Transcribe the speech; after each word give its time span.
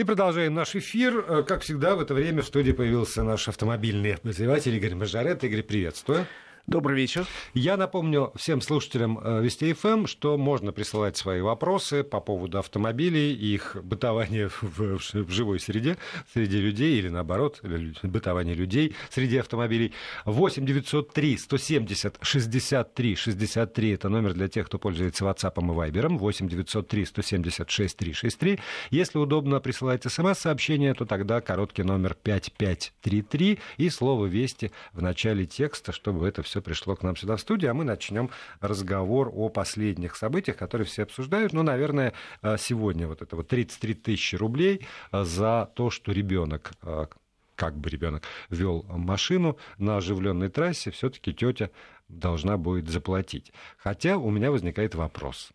И 0.00 0.02
продолжаем 0.02 0.54
наш 0.54 0.74
эфир. 0.76 1.26
Э, 1.28 1.42
как 1.42 1.60
всегда, 1.60 1.94
в 1.94 2.00
это 2.00 2.14
время 2.14 2.40
в 2.40 2.46
студии 2.46 2.72
появился 2.72 3.22
наш 3.22 3.48
автомобильный 3.48 4.14
обозреватель 4.14 4.74
Игорь 4.74 4.94
Мажарет. 4.94 5.44
Игорь, 5.44 5.62
приветствую. 5.62 6.24
Добрый 6.66 6.96
вечер. 6.96 7.26
Я 7.54 7.76
напомню 7.76 8.32
всем 8.36 8.60
слушателям 8.60 9.18
э, 9.22 9.42
Вести 9.42 9.72
ФМ, 9.72 9.88
эм, 9.88 10.06
что 10.06 10.36
можно 10.36 10.72
присылать 10.72 11.16
свои 11.16 11.40
вопросы 11.40 12.04
по 12.04 12.20
поводу 12.20 12.58
автомобилей, 12.58 13.32
их 13.32 13.76
бытования 13.82 14.50
в, 14.50 14.98
в 14.98 15.30
живой 15.30 15.58
среде, 15.58 15.96
среди 16.32 16.58
людей, 16.58 16.98
или 16.98 17.08
наоборот, 17.08 17.60
бытования 18.02 18.54
людей 18.54 18.94
среди 19.08 19.38
автомобилей. 19.38 19.94
8 20.26 20.66
903 20.66 21.38
170 21.38 22.18
63 22.20 23.16
63 23.16 23.90
это 23.92 24.08
номер 24.08 24.34
для 24.34 24.48
тех, 24.48 24.66
кто 24.66 24.78
пользуется 24.78 25.24
WhatsApp 25.24 25.54
и 25.56 25.90
Viber. 25.90 26.18
8 26.18 26.48
903 26.48 27.06
170 27.06 27.70
6363. 27.70 28.60
Если 28.90 29.18
удобно 29.18 29.60
присылать 29.60 30.04
смс-сообщение, 30.04 30.92
то 30.94 31.06
тогда 31.06 31.40
короткий 31.40 31.84
номер 31.84 32.16
5533 32.22 33.58
и 33.78 33.90
слово 33.90 34.26
«Вести» 34.26 34.72
в 34.92 35.00
начале 35.00 35.46
текста, 35.46 35.92
чтобы 35.92 36.28
это 36.28 36.42
все 36.42 36.49
пришло 36.58 36.96
к 36.96 37.02
нам 37.02 37.16
сюда 37.16 37.36
в 37.36 37.40
студию, 37.40 37.70
а 37.70 37.74
мы 37.74 37.84
начнем 37.84 38.30
разговор 38.60 39.30
о 39.32 39.48
последних 39.48 40.16
событиях, 40.16 40.56
которые 40.56 40.86
все 40.86 41.04
обсуждают. 41.04 41.52
Ну, 41.52 41.62
наверное, 41.62 42.12
э, 42.42 42.56
сегодня 42.58 43.06
вот 43.06 43.22
это 43.22 43.36
вот 43.36 43.48
33 43.48 43.94
тысячи 43.94 44.34
рублей 44.34 44.86
э, 45.12 45.24
за 45.24 45.70
то, 45.74 45.90
что 45.90 46.12
ребенок 46.12 46.72
э, 46.82 47.06
как 47.54 47.76
бы 47.76 47.90
ребенок 47.90 48.24
вел 48.48 48.84
машину 48.88 49.58
на 49.78 49.98
оживленной 49.98 50.48
трассе, 50.48 50.90
все-таки 50.90 51.32
тетя 51.32 51.70
должна 52.08 52.56
будет 52.56 52.88
заплатить. 52.88 53.52
Хотя 53.76 54.16
у 54.16 54.30
меня 54.30 54.50
возникает 54.50 54.94
вопрос. 54.94 55.52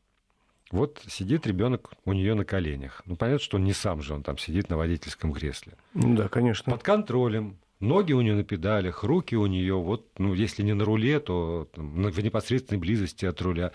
Вот 0.72 1.02
сидит 1.08 1.45
ребенок 1.45 1.91
у 2.05 2.14
нее 2.14 2.34
на 2.34 2.44
коленях. 2.44 3.02
Ну, 3.05 3.16
понятно, 3.16 3.44
что 3.44 3.58
он 3.58 3.64
не 3.64 3.73
сам 3.73 4.02
же, 4.02 4.14
он 4.14 4.23
там 4.23 4.38
сидит 4.38 4.70
на 4.70 4.77
водительском 4.77 5.31
кресле. 5.34 5.73
Ну 5.94 6.16
да, 6.16 6.27
конечно. 6.27 6.72
Под 6.72 6.84
контролем, 6.84 7.58
ноги 7.86 8.14
у 8.14 8.22
нее 8.22 8.36
на 8.36 8.44
педалях, 8.44 9.03
руки 9.03 9.36
у 9.36 9.45
нее, 9.45 9.75
вот, 9.75 10.08
ну, 10.17 10.33
если 10.33 10.64
не 10.64 10.73
на 10.73 10.83
руле, 10.83 11.19
то 11.19 11.69
там, 11.73 12.03
в 12.03 12.23
непосредственной 12.23 12.80
близости 12.80 13.25
от 13.25 13.41
руля. 13.41 13.72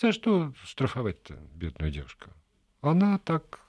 За 0.00 0.12
что 0.12 0.52
штрафовать-то 0.64 1.34
бедную 1.54 1.92
девушку? 1.92 2.30
Она 2.80 3.18
так 3.18 3.60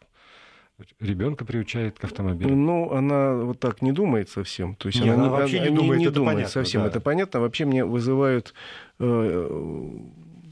ребенка 0.99 1.45
приучает 1.45 1.99
к 1.99 2.03
автомобилю. 2.03 2.55
Ну, 2.55 2.91
она 2.91 3.35
вот 3.35 3.59
так 3.59 3.81
не 3.81 3.91
думает 3.91 4.29
совсем. 4.29 4.75
То 4.75 4.87
есть 4.87 4.99
Нет, 4.99 5.13
она, 5.13 5.25
она 5.25 5.31
вообще 5.31 5.59
не, 5.59 5.69
не 5.69 5.75
думает, 5.75 5.99
не 5.99 6.05
это 6.05 6.15
думает 6.15 6.35
понятно, 6.37 6.53
совсем. 6.53 6.81
Да. 6.81 6.87
Это 6.87 7.01
понятно. 7.01 7.39
Вообще 7.41 7.65
мне 7.65 7.83
вызывают 7.85 8.53
э, 8.99 9.99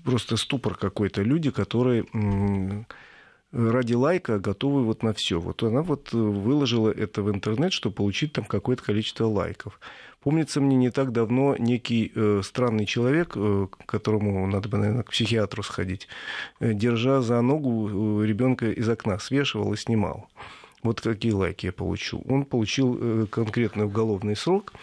просто 0.03 0.37
ступор 0.37 0.75
какой-то 0.75 1.21
люди, 1.21 1.49
которые 1.51 2.05
ради 3.51 3.93
лайка 3.93 4.39
готовы 4.39 4.83
вот 4.83 5.03
на 5.03 5.13
все. 5.13 5.39
Вот 5.39 5.63
она 5.63 5.81
вот 5.81 6.13
э, 6.13 6.17
выложила 6.17 6.89
это 6.89 7.21
в 7.21 7.31
интернет, 7.31 7.73
чтобы 7.73 7.95
получить 7.95 8.33
там 8.33 8.45
какое-то 8.45 8.83
количество 8.83 9.25
лайков. 9.25 9.79
Помнится 10.21 10.59
мне 10.59 10.75
не 10.75 10.89
так 10.89 11.11
давно 11.11 11.55
некий 11.57 12.11
э, 12.13 12.41
странный 12.43 12.85
человек, 12.85 13.33
э, 13.35 13.67
которому 13.85 14.45
надо 14.47 14.67
бы, 14.67 14.77
наверное, 14.77 15.03
к 15.03 15.11
психиатру 15.11 15.63
сходить, 15.63 16.07
э, 16.59 16.73
держа 16.73 17.21
за 17.21 17.41
ногу 17.41 18.21
э, 18.21 18.25
ребенка 18.25 18.69
из 18.69 18.89
окна, 18.89 19.19
свешивал 19.19 19.73
и 19.73 19.77
снимал. 19.77 20.29
Вот 20.83 21.01
какие 21.01 21.31
лайки 21.31 21.67
я 21.67 21.71
получу. 21.71 22.23
Он 22.27 22.45
получил 22.45 22.97
э, 22.99 23.25
конкретный 23.29 23.85
уголовный 23.85 24.35
срок 24.35 24.73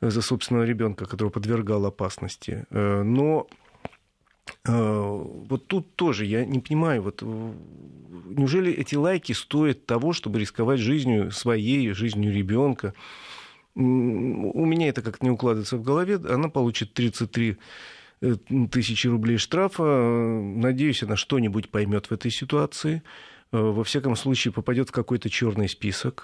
за 0.00 0.22
собственного 0.22 0.64
ребенка, 0.64 1.06
которого 1.06 1.30
подвергал 1.30 1.86
опасности. 1.86 2.66
Но 2.70 3.46
Э, 3.46 3.54
вот 4.64 5.66
тут 5.66 5.94
тоже 5.96 6.26
я 6.26 6.44
не 6.44 6.58
понимаю, 6.58 7.02
вот 7.02 7.22
э, 7.22 7.52
неужели 8.26 8.72
эти 8.72 8.94
лайки 8.94 9.32
стоят 9.32 9.86
того, 9.86 10.12
чтобы 10.12 10.38
рисковать 10.38 10.80
жизнью 10.80 11.30
своей, 11.30 11.92
жизнью 11.92 12.34
ребенка? 12.34 12.94
У 13.74 13.80
меня 13.80 14.88
это 14.88 15.00
как-то 15.00 15.24
не 15.24 15.30
укладывается 15.30 15.76
в 15.76 15.82
голове. 15.82 16.16
Она 16.16 16.48
получит 16.48 16.92
33 16.92 17.56
э, 18.20 18.34
тысячи 18.70 19.06
рублей 19.06 19.38
штрафа. 19.38 19.82
Надеюсь, 19.82 21.02
она 21.02 21.16
что-нибудь 21.16 21.70
поймет 21.70 22.06
в 22.06 22.12
этой 22.12 22.30
ситуации. 22.30 23.02
Во 23.52 23.82
всяком 23.82 24.14
случае, 24.14 24.52
попадет 24.52 24.90
в 24.90 24.92
какой-то 24.92 25.28
черный 25.28 25.68
список, 25.68 26.22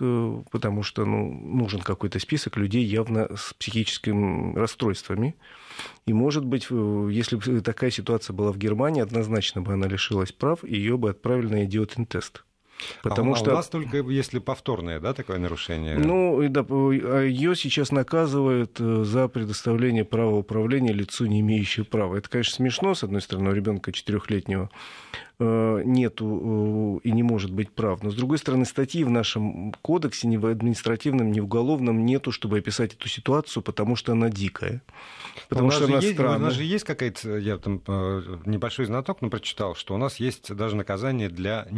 потому 0.52 0.84
что 0.84 1.04
ну, 1.04 1.32
нужен 1.32 1.80
какой-то 1.80 2.20
список 2.20 2.56
людей 2.56 2.84
явно 2.84 3.28
с 3.36 3.52
психическими 3.52 4.54
расстройствами. 4.56 5.34
И, 6.06 6.12
может 6.12 6.44
быть, 6.44 6.68
если 6.70 7.34
бы 7.34 7.60
такая 7.62 7.90
ситуация 7.90 8.32
была 8.32 8.52
в 8.52 8.58
Германии, 8.58 9.02
однозначно 9.02 9.60
бы 9.60 9.72
она 9.72 9.88
лишилась 9.88 10.30
прав, 10.30 10.62
и 10.62 10.76
ее 10.76 10.96
бы 10.96 11.10
отправили 11.10 11.48
на 11.48 11.64
идиотин-тест. 11.64 12.44
Потому 13.02 13.32
а, 13.32 13.36
что... 13.36 13.52
у 13.52 13.54
нас 13.54 13.68
только 13.68 13.98
если 13.98 14.38
повторное, 14.38 15.00
да, 15.00 15.14
такое 15.14 15.38
нарушение? 15.38 15.98
Ну, 15.98 16.46
да, 16.48 16.64
а 16.68 17.22
ее 17.22 17.56
сейчас 17.56 17.90
наказывают 17.90 18.76
э, 18.78 19.04
за 19.04 19.28
предоставление 19.28 20.04
права 20.04 20.36
управления 20.36 20.92
лицу, 20.92 21.26
не 21.26 21.40
имеющему 21.40 21.86
права. 21.86 22.16
Это, 22.16 22.28
конечно, 22.28 22.54
смешно, 22.54 22.94
с 22.94 23.02
одной 23.02 23.22
стороны, 23.22 23.50
у 23.50 23.52
ребенка 23.54 23.92
четырехлетнего 23.92 24.70
Э, 25.38 25.82
нету 25.84 27.00
э, 27.04 27.08
и 27.08 27.12
не 27.12 27.22
может 27.22 27.50
быть 27.50 27.70
прав. 27.70 28.02
Но, 28.02 28.10
с 28.10 28.14
другой 28.14 28.38
стороны, 28.38 28.64
статьи 28.64 29.04
в 29.04 29.10
нашем 29.10 29.74
кодексе, 29.82 30.28
ни 30.28 30.38
в 30.38 30.46
административном, 30.46 31.30
ни 31.30 31.40
в 31.40 31.44
уголовном, 31.44 32.06
нету, 32.06 32.32
чтобы 32.32 32.56
описать 32.56 32.94
эту 32.94 33.06
ситуацию, 33.10 33.62
потому 33.62 33.96
что 33.96 34.12
она 34.12 34.30
дикая. 34.30 34.80
Потому 35.50 35.70
что 35.70 35.84
она 35.84 35.98
есть, 35.98 36.14
странная. 36.14 36.38
У 36.38 36.40
нас 36.40 36.54
же 36.54 36.64
есть 36.64 36.84
какая-то, 36.84 37.36
я 37.36 37.58
там 37.58 37.82
небольшой 38.46 38.86
знаток, 38.86 39.20
но 39.20 39.28
прочитал, 39.28 39.74
что 39.74 39.94
у 39.94 39.98
нас 39.98 40.16
есть 40.16 40.54
даже 40.54 40.74
наказание 40.74 41.28
для 41.28 41.68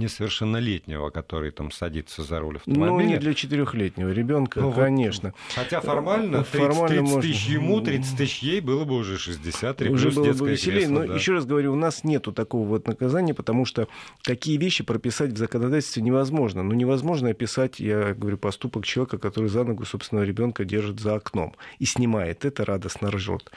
несовершеннолетнего, 0.88 1.10
который 1.10 1.50
там 1.50 1.71
садится 1.71 2.22
за 2.22 2.41
руль 2.41 2.56
автомобиля. 2.56 2.91
Ну, 2.91 3.00
не 3.00 3.16
для 3.19 3.34
четырехлетнего 3.34 4.10
ребенка, 4.10 4.60
ну, 4.60 4.72
конечно. 4.72 5.34
Хотя 5.54 5.81
формально, 5.81 6.44
30, 6.44 6.53
формально 6.53 6.88
30 6.88 7.21
тысяч 7.21 7.49
можно... 7.49 7.53
ему, 7.53 7.81
30 7.81 8.16
тысяч 8.16 8.38
ей 8.43 8.60
было 8.60 8.84
бы 8.84 8.97
уже 8.97 9.19
60, 9.19 9.82
уже 9.82 10.10
было 10.10 10.32
бы 10.32 10.50
веселее. 10.50 10.81
Кресло, 10.81 10.94
но 10.94 11.06
да. 11.06 11.15
еще 11.15 11.32
раз 11.32 11.47
говорю, 11.47 11.72
у 11.72 11.76
нас 11.76 12.04
нету 12.04 12.32
такого 12.32 12.66
вот 12.66 12.87
наказания, 12.87 13.34
потому 13.34 13.65
что 13.65 13.88
такие 14.22 14.56
вещи 14.59 14.84
прописать 14.84 15.32
в 15.32 15.37
законодательстве 15.37 16.03
невозможно. 16.03 16.62
Ну, 16.62 16.75
невозможно 16.75 17.31
описать, 17.31 17.81
я 17.81 18.15
говорю, 18.15 18.38
поступок 18.38 18.84
человека, 18.84 19.19
который 19.19 19.49
за 19.49 19.65
ногу 19.65 19.84
собственного 19.84 20.25
ребенка 20.25 20.65
держит 20.65 21.00
за 21.00 21.15
окном 21.15 21.55
и 21.78 21.84
снимает 21.84 22.44
это, 22.44 22.65
радостно 22.65 23.10
ржет. 23.10 23.50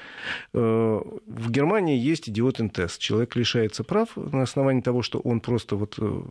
Э, 0.53 0.99
в 1.27 1.51
Германии 1.51 1.97
есть 1.97 2.29
идиотин-тест. 2.29 2.99
Человек 2.99 3.35
лишается 3.35 3.83
прав 3.83 4.09
на 4.15 4.43
основании 4.43 4.81
того, 4.81 5.01
что 5.01 5.19
он 5.19 5.39
просто 5.39 5.75
вот 5.75 5.95
э, 5.99 6.21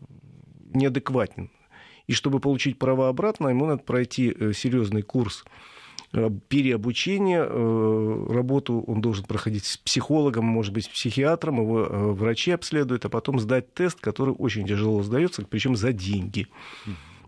неадекватен. 0.74 1.50
И 2.06 2.12
чтобы 2.12 2.40
получить 2.40 2.78
права 2.78 3.08
обратно, 3.08 3.48
ему 3.48 3.66
надо 3.66 3.82
пройти 3.82 4.34
э, 4.36 4.52
серьезный 4.52 5.02
курс 5.02 5.44
Э, 6.12 6.28
переобучение, 6.48 7.46
э, 7.48 8.26
работу 8.30 8.82
он 8.86 9.00
должен 9.00 9.24
проходить 9.24 9.64
с 9.64 9.76
психологом, 9.76 10.44
может 10.44 10.72
быть, 10.72 10.86
с 10.86 10.88
психиатром, 10.88 11.60
его 11.60 12.14
врачи 12.14 12.50
обследуют, 12.50 13.04
а 13.04 13.08
потом 13.08 13.38
сдать 13.38 13.72
тест, 13.74 14.00
который 14.00 14.34
очень 14.34 14.66
тяжело 14.66 15.02
сдается, 15.04 15.44
причем 15.48 15.76
за 15.76 15.92
деньги. 15.92 16.48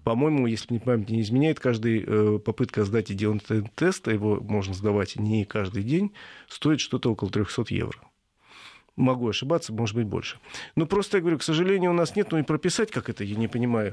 По-моему, 0.02 0.48
если 0.48 0.66
мне 0.70 0.80
память 0.80 1.10
не 1.10 1.20
изменяет, 1.20 1.60
каждая 1.60 2.38
попытка 2.38 2.84
сдать 2.84 3.12
и 3.12 3.14
делать 3.14 3.44
тест, 3.76 4.08
а 4.08 4.12
его 4.12 4.40
можно 4.40 4.74
сдавать 4.74 5.14
не 5.14 5.44
каждый 5.44 5.84
день, 5.84 6.10
стоит 6.48 6.80
что-то 6.80 7.12
около 7.12 7.30
300 7.30 7.66
евро. 7.68 8.00
Могу 8.96 9.28
ошибаться, 9.28 9.72
может 9.72 9.96
быть, 9.96 10.06
больше. 10.06 10.38
Ну, 10.76 10.86
просто 10.86 11.16
я 11.16 11.20
говорю, 11.22 11.38
к 11.38 11.42
сожалению, 11.42 11.90
у 11.90 11.94
нас 11.94 12.14
нет, 12.14 12.30
ну 12.30 12.38
и 12.38 12.42
прописать, 12.42 12.90
как 12.90 13.08
это, 13.08 13.24
я 13.24 13.36
не 13.36 13.48
понимаю. 13.48 13.92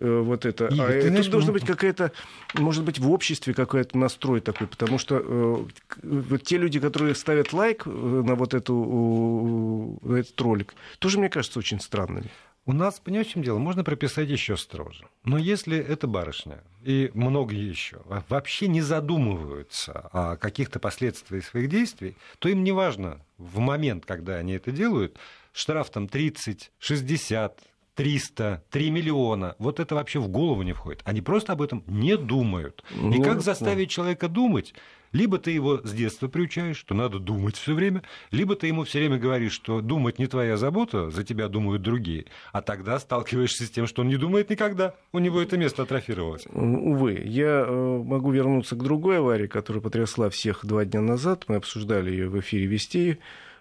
Э, 0.00 0.20
вот 0.20 0.46
это. 0.46 0.66
И, 0.66 0.80
а 0.80 0.88
ты 0.88 1.08
знаешь, 1.08 1.26
тут 1.26 1.32
должна 1.32 1.52
быть 1.52 1.64
какая-то, 1.64 2.12
может 2.54 2.84
быть, 2.84 2.98
в 2.98 3.10
обществе 3.10 3.52
какой-то 3.52 3.98
настрой 3.98 4.40
такой, 4.40 4.66
потому 4.66 4.98
что 4.98 5.22
э, 5.22 5.64
вот 6.02 6.42
те 6.42 6.56
люди, 6.56 6.80
которые 6.80 7.14
ставят 7.14 7.52
лайк 7.52 7.82
э, 7.86 7.90
на 7.90 8.34
вот 8.34 8.54
эту, 8.54 9.98
на 10.02 10.16
этот 10.16 10.40
ролик, 10.40 10.74
тоже, 10.98 11.18
мне 11.18 11.28
кажется, 11.28 11.58
очень 11.58 11.80
странными. 11.80 12.30
У 12.70 12.72
нас, 12.72 13.00
понимаешь, 13.00 13.26
в 13.26 13.30
чем 13.32 13.42
дело? 13.42 13.58
Можно 13.58 13.82
прописать 13.82 14.28
еще 14.28 14.56
строже. 14.56 15.04
Но 15.24 15.38
если 15.38 15.76
это 15.76 16.06
барышня 16.06 16.62
и 16.84 17.10
многие 17.14 17.68
еще 17.68 18.00
вообще 18.28 18.68
не 18.68 18.80
задумываются 18.80 20.08
о 20.12 20.36
каких-то 20.36 20.78
последствиях 20.78 21.44
своих 21.44 21.68
действий, 21.68 22.14
то 22.38 22.48
им 22.48 22.62
не 22.62 22.70
важно 22.70 23.18
в 23.38 23.58
момент, 23.58 24.06
когда 24.06 24.36
они 24.36 24.52
это 24.52 24.70
делают, 24.70 25.18
штраф 25.52 25.90
там 25.90 26.06
30, 26.06 26.70
60, 26.78 27.60
300, 27.96 28.62
3 28.70 28.90
миллиона. 28.90 29.56
Вот 29.58 29.80
это 29.80 29.96
вообще 29.96 30.20
в 30.20 30.28
голову 30.28 30.62
не 30.62 30.72
входит. 30.72 31.02
Они 31.04 31.20
просто 31.20 31.54
об 31.54 31.62
этом 31.62 31.82
не 31.88 32.16
думают. 32.16 32.84
Ну, 32.94 33.12
и 33.12 33.20
как 33.20 33.42
заставить 33.42 33.88
да. 33.88 33.94
человека 33.94 34.28
думать? 34.28 34.74
Либо 35.12 35.38
ты 35.38 35.50
его 35.50 35.78
с 35.82 35.92
детства 35.92 36.28
приучаешь, 36.28 36.76
что 36.76 36.94
надо 36.94 37.18
думать 37.18 37.56
все 37.56 37.74
время, 37.74 38.02
либо 38.30 38.54
ты 38.54 38.68
ему 38.68 38.84
все 38.84 39.00
время 39.00 39.18
говоришь, 39.18 39.52
что 39.52 39.80
думать 39.80 40.18
не 40.18 40.26
твоя 40.26 40.56
забота, 40.56 41.10
за 41.10 41.24
тебя 41.24 41.48
думают 41.48 41.82
другие, 41.82 42.26
а 42.52 42.62
тогда 42.62 42.98
сталкиваешься 42.98 43.64
с 43.64 43.70
тем, 43.70 43.86
что 43.86 44.02
он 44.02 44.08
не 44.08 44.16
думает 44.16 44.50
никогда, 44.50 44.94
у 45.12 45.18
него 45.18 45.40
это 45.40 45.56
место 45.56 45.82
атрофировалось. 45.82 46.46
Увы, 46.52 47.20
я 47.24 47.64
э, 47.66 48.02
могу 48.04 48.30
вернуться 48.30 48.76
к 48.76 48.82
другой 48.82 49.18
аварии, 49.18 49.46
которая 49.46 49.82
потрясла 49.82 50.30
всех 50.30 50.64
два 50.64 50.84
дня 50.84 51.00
назад, 51.00 51.44
мы 51.48 51.56
обсуждали 51.56 52.10
ее 52.10 52.28
в 52.28 52.38
эфире 52.38 52.66
Вести, 52.66 53.18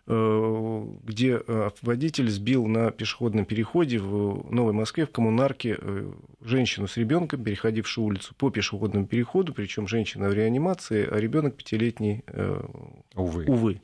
где 0.10 1.40
э, 1.46 1.70
водитель 1.84 2.30
сбил 2.30 2.66
на 2.66 2.90
пешеходном 2.90 3.46
переходе 3.46 4.00
в 4.00 4.52
Новой 4.52 4.74
Москве, 4.74 5.06
в 5.06 5.12
коммунарке, 5.12 5.78
э, 5.80 6.12
женщину 6.42 6.88
с 6.88 6.98
ребенком, 6.98 7.44
переходившую 7.44 8.06
улицу 8.06 8.34
по 8.36 8.50
пешеходному 8.50 9.06
переходу, 9.06 9.54
причем 9.54 9.88
женщина 9.88 10.30
в 10.30 10.34
реанимации, 10.34 11.08
а 11.08 11.16
ребенок 11.20 11.56
пятилетний, 11.56 12.24
э, 12.26 12.60
увы. 13.14 13.46
увы. 13.46 13.82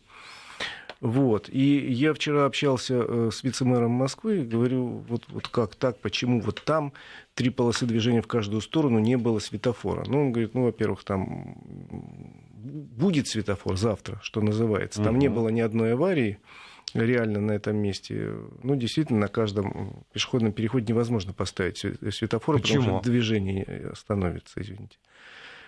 Вот. 1.00 1.48
И 1.50 1.94
я 1.94 2.12
вчера 2.16 2.46
общался 2.46 3.30
с 3.30 3.44
вице-мэром 3.44 3.92
Москвы 3.92 4.40
и 4.40 4.46
говорю, 4.46 5.04
вот, 5.08 5.26
вот 5.28 5.48
как 5.48 5.76
так, 5.76 6.00
почему 6.00 6.40
вот 6.40 6.64
там 6.66 6.94
три 7.36 7.52
полосы 7.52 7.86
движения 7.86 8.24
в 8.24 8.28
каждую 8.28 8.62
сторону 8.62 8.98
не 8.98 9.16
было 9.18 9.38
светофора. 9.38 10.06
Ну, 10.08 10.22
он 10.22 10.32
говорит, 10.32 10.56
ну, 10.56 10.64
во-первых, 10.64 11.04
там 11.04 11.58
будет 12.56 13.28
светофор 13.28 13.78
завтра, 13.78 14.20
что 14.24 14.42
называется. 14.42 15.04
Там 15.04 15.16
угу. 15.16 15.22
не 15.22 15.30
было 15.30 15.50
ни 15.50 15.62
одной 15.62 15.94
аварии 15.94 16.40
реально 16.94 17.42
на 17.42 17.52
этом 17.52 17.78
месте. 17.78 18.34
Ну, 18.64 18.76
действительно, 18.76 19.20
на 19.20 19.28
каждом 19.28 20.06
пешеходном 20.14 20.54
переходе 20.54 20.94
невозможно 20.94 21.34
поставить 21.34 21.78
светофор, 21.78 22.60
Почему? 22.60 22.82
потому 22.82 23.00
что 23.02 23.10
движение 23.10 23.90
остановится, 23.92 24.62
извините. 24.62 24.98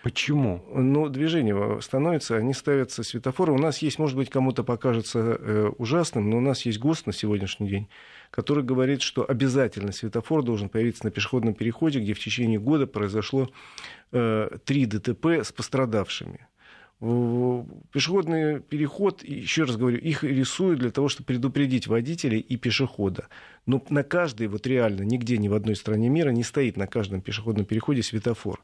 Почему? 0.04 0.64
Ну, 0.74 1.10
движение 1.10 1.82
становится, 1.82 2.38
они 2.38 2.54
ставятся 2.54 3.04
светофоры. 3.04 3.52
У 3.52 3.58
нас 3.58 3.80
есть, 3.80 4.00
может 4.00 4.16
быть, 4.16 4.30
кому-то 4.30 4.64
покажется 4.64 5.20
э, 5.20 5.72
ужасным, 5.78 6.30
но 6.30 6.38
у 6.38 6.42
нас 6.42 6.66
есть 6.66 6.80
ГОСТ 6.80 7.08
на 7.08 7.14
сегодняшний 7.14 7.68
день, 7.68 7.90
который 8.32 8.64
говорит, 8.64 9.02
что 9.02 9.30
обязательно 9.30 9.92
светофор 9.92 10.44
должен 10.44 10.70
появиться 10.70 11.04
на 11.04 11.12
пешеходном 11.12 11.56
переходе, 11.56 12.00
где 12.00 12.14
в 12.14 12.20
течение 12.20 12.60
года 12.60 12.88
произошло 12.88 13.50
э, 14.14 14.50
три 14.64 14.86
ДТП 14.86 15.26
с 15.44 15.52
пострадавшими 15.52 16.47
пешеходный 17.00 18.60
переход, 18.60 19.24
еще 19.24 19.66
раз 19.66 19.78
говорю, 19.78 20.00
их 20.00 20.24
рисуют 20.24 20.80
для 20.80 20.90
того, 20.90 21.10
чтобы 21.10 21.28
предупредить 21.28 21.86
водителей 21.86 22.40
и 22.40 22.58
пешехода. 22.58 23.28
Но 23.68 23.84
на 23.90 24.04
каждой, 24.04 24.48
вот 24.48 24.66
реально, 24.66 25.04
нигде, 25.04 25.38
ни 25.38 25.48
в 25.48 25.54
одной 25.54 25.76
стране 25.76 26.10
мира 26.10 26.32
не 26.32 26.44
стоит 26.44 26.76
на 26.76 26.88
каждом 26.88 27.22
пешеходном 27.22 27.66
переходе 27.66 28.02
светофор. 28.02 28.64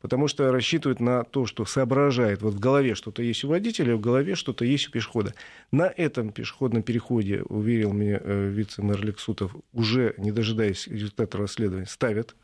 Потому 0.00 0.28
что 0.28 0.50
рассчитывают 0.50 1.00
на 1.00 1.24
то, 1.24 1.46
что 1.46 1.64
соображает, 1.64 2.42
вот 2.42 2.54
в 2.54 2.58
голове 2.58 2.94
что-то 2.94 3.22
есть 3.22 3.44
у 3.44 3.48
водителя, 3.48 3.96
в 3.96 4.00
голове 4.00 4.34
что-то 4.34 4.64
есть 4.64 4.88
у 4.88 4.90
пешехода. 4.90 5.34
На 5.70 5.84
этом 5.84 6.30
пешеходном 6.30 6.82
переходе, 6.82 7.42
уверил 7.42 7.92
меня 7.92 8.18
э, 8.22 8.48
вице-мэр 8.48 9.02
Лексутов, 9.04 9.54
уже 9.72 10.14
не 10.18 10.30
дожидаясь 10.30 10.88
результата 10.88 11.36
расследования, 11.38 11.86
ставят, 11.86 12.34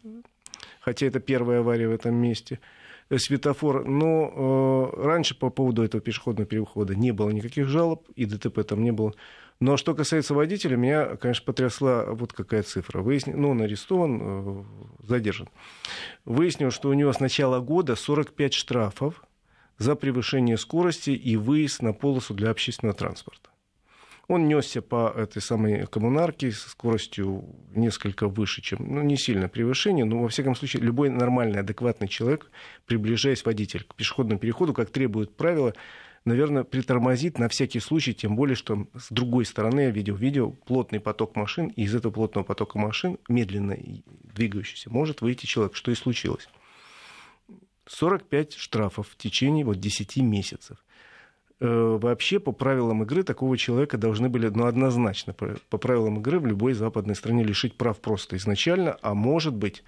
хотя 0.81 1.07
это 1.07 1.21
первая 1.21 1.61
авария 1.61 1.89
в 1.89 1.93
этом 1.93 2.15
месте– 2.15 2.61
светофор. 3.19 3.85
Но 3.85 4.93
э, 4.97 5.03
раньше 5.05 5.39
по 5.39 5.51
поводу 5.51 5.83
этого 5.83 6.01
пешеходного 6.01 6.47
перехода 6.47 6.95
не 6.95 7.13
было 7.13 7.31
никаких 7.31 7.69
жалоб, 7.69 8.09
и 8.15 8.25
ДТП 8.25 8.65
там 8.65 8.83
не 8.83 8.93
было. 8.93 9.15
Но 9.61 9.77
что 9.77 9.95
касается 9.95 10.33
водителя, 10.33 10.77
меня, 10.77 11.17
конечно, 11.17 11.45
потрясла 11.45 12.07
вот 12.07 12.33
какая 12.33 12.63
цифра. 12.63 13.03
Выясни... 13.03 13.35
Ну, 13.35 13.51
он 13.51 13.61
арестован, 13.61 14.21
э, 14.23 14.65
задержан. 15.03 15.49
Выяснилось, 16.25 16.75
что 16.75 16.89
у 16.89 16.95
него 16.95 17.13
с 17.13 17.21
начала 17.21 17.61
года 17.61 17.95
45 17.95 18.55
штрафов 18.55 19.23
за 19.77 19.97
превышение 19.97 20.57
скорости 20.57 21.11
и 21.11 21.37
выезд 21.37 21.83
на 21.83 21.93
полосу 21.93 22.33
для 22.33 22.51
общественного 22.51 22.97
транспорта. 22.97 23.50
Он 24.31 24.47
несся 24.47 24.81
по 24.81 25.13
этой 25.17 25.43
самой 25.43 25.89
коммунарке 25.89 26.53
со 26.53 26.71
скоростью 26.71 27.45
несколько 27.75 28.29
выше, 28.29 28.63
чем, 28.63 28.79
ну, 28.79 29.03
не 29.03 29.17
сильно 29.17 29.49
превышение, 29.49 30.05
но, 30.05 30.23
во 30.23 30.29
всяком 30.29 30.55
случае, 30.55 30.85
любой 30.85 31.11
нормальный, 31.11 31.59
адекватный 31.59 32.07
человек, 32.07 32.49
приближаясь 32.87 33.45
водитель 33.45 33.83
к 33.83 33.97
пешеходному 33.97 34.39
переходу, 34.39 34.73
как 34.73 34.91
требуют 34.91 35.37
правила, 35.37 35.75
наверное, 36.25 36.63
притормозит 36.63 37.41
на 37.41 37.49
всякий 37.49 37.81
случай, 37.81 38.15
тем 38.15 38.37
более, 38.37 38.55
что 38.55 38.87
с 38.97 39.11
другой 39.11 39.45
стороны 39.45 39.81
я 39.81 39.91
видел 39.91 40.15
видео, 40.15 40.51
плотный 40.51 41.01
поток 41.01 41.35
машин, 41.35 41.67
и 41.67 41.83
из 41.83 41.93
этого 41.97 42.13
плотного 42.13 42.45
потока 42.45 42.79
машин, 42.79 43.19
медленно 43.29 43.77
двигающийся, 44.23 44.91
может 44.91 45.23
выйти 45.23 45.47
человек, 45.47 45.75
что 45.75 45.91
и 45.91 45.97
случилось. 45.97 46.49
45 47.87 48.55
штрафов 48.55 49.09
в 49.09 49.17
течение 49.17 49.65
вот 49.65 49.81
10 49.81 50.19
месяцев. 50.19 50.79
Э, 51.61 51.99
вообще 52.01 52.41
по 52.41 52.53
правилам 52.53 53.03
игры 53.03 53.23
такого 53.23 53.59
человека 53.59 53.99
должны 53.99 54.31
были, 54.31 54.49
ну, 54.49 54.65
однозначно, 54.65 55.35
по, 55.35 55.57
по 55.69 55.77
правилам 55.77 56.19
игры 56.19 56.41
в 56.41 56.47
любой 56.47 56.73
западной 56.73 57.15
стране 57.15 57.45
лишить 57.45 57.77
прав 57.77 58.01
просто 58.01 58.37
изначально, 58.37 58.97
а 59.03 59.13
может 59.13 59.55
быть 59.55 59.85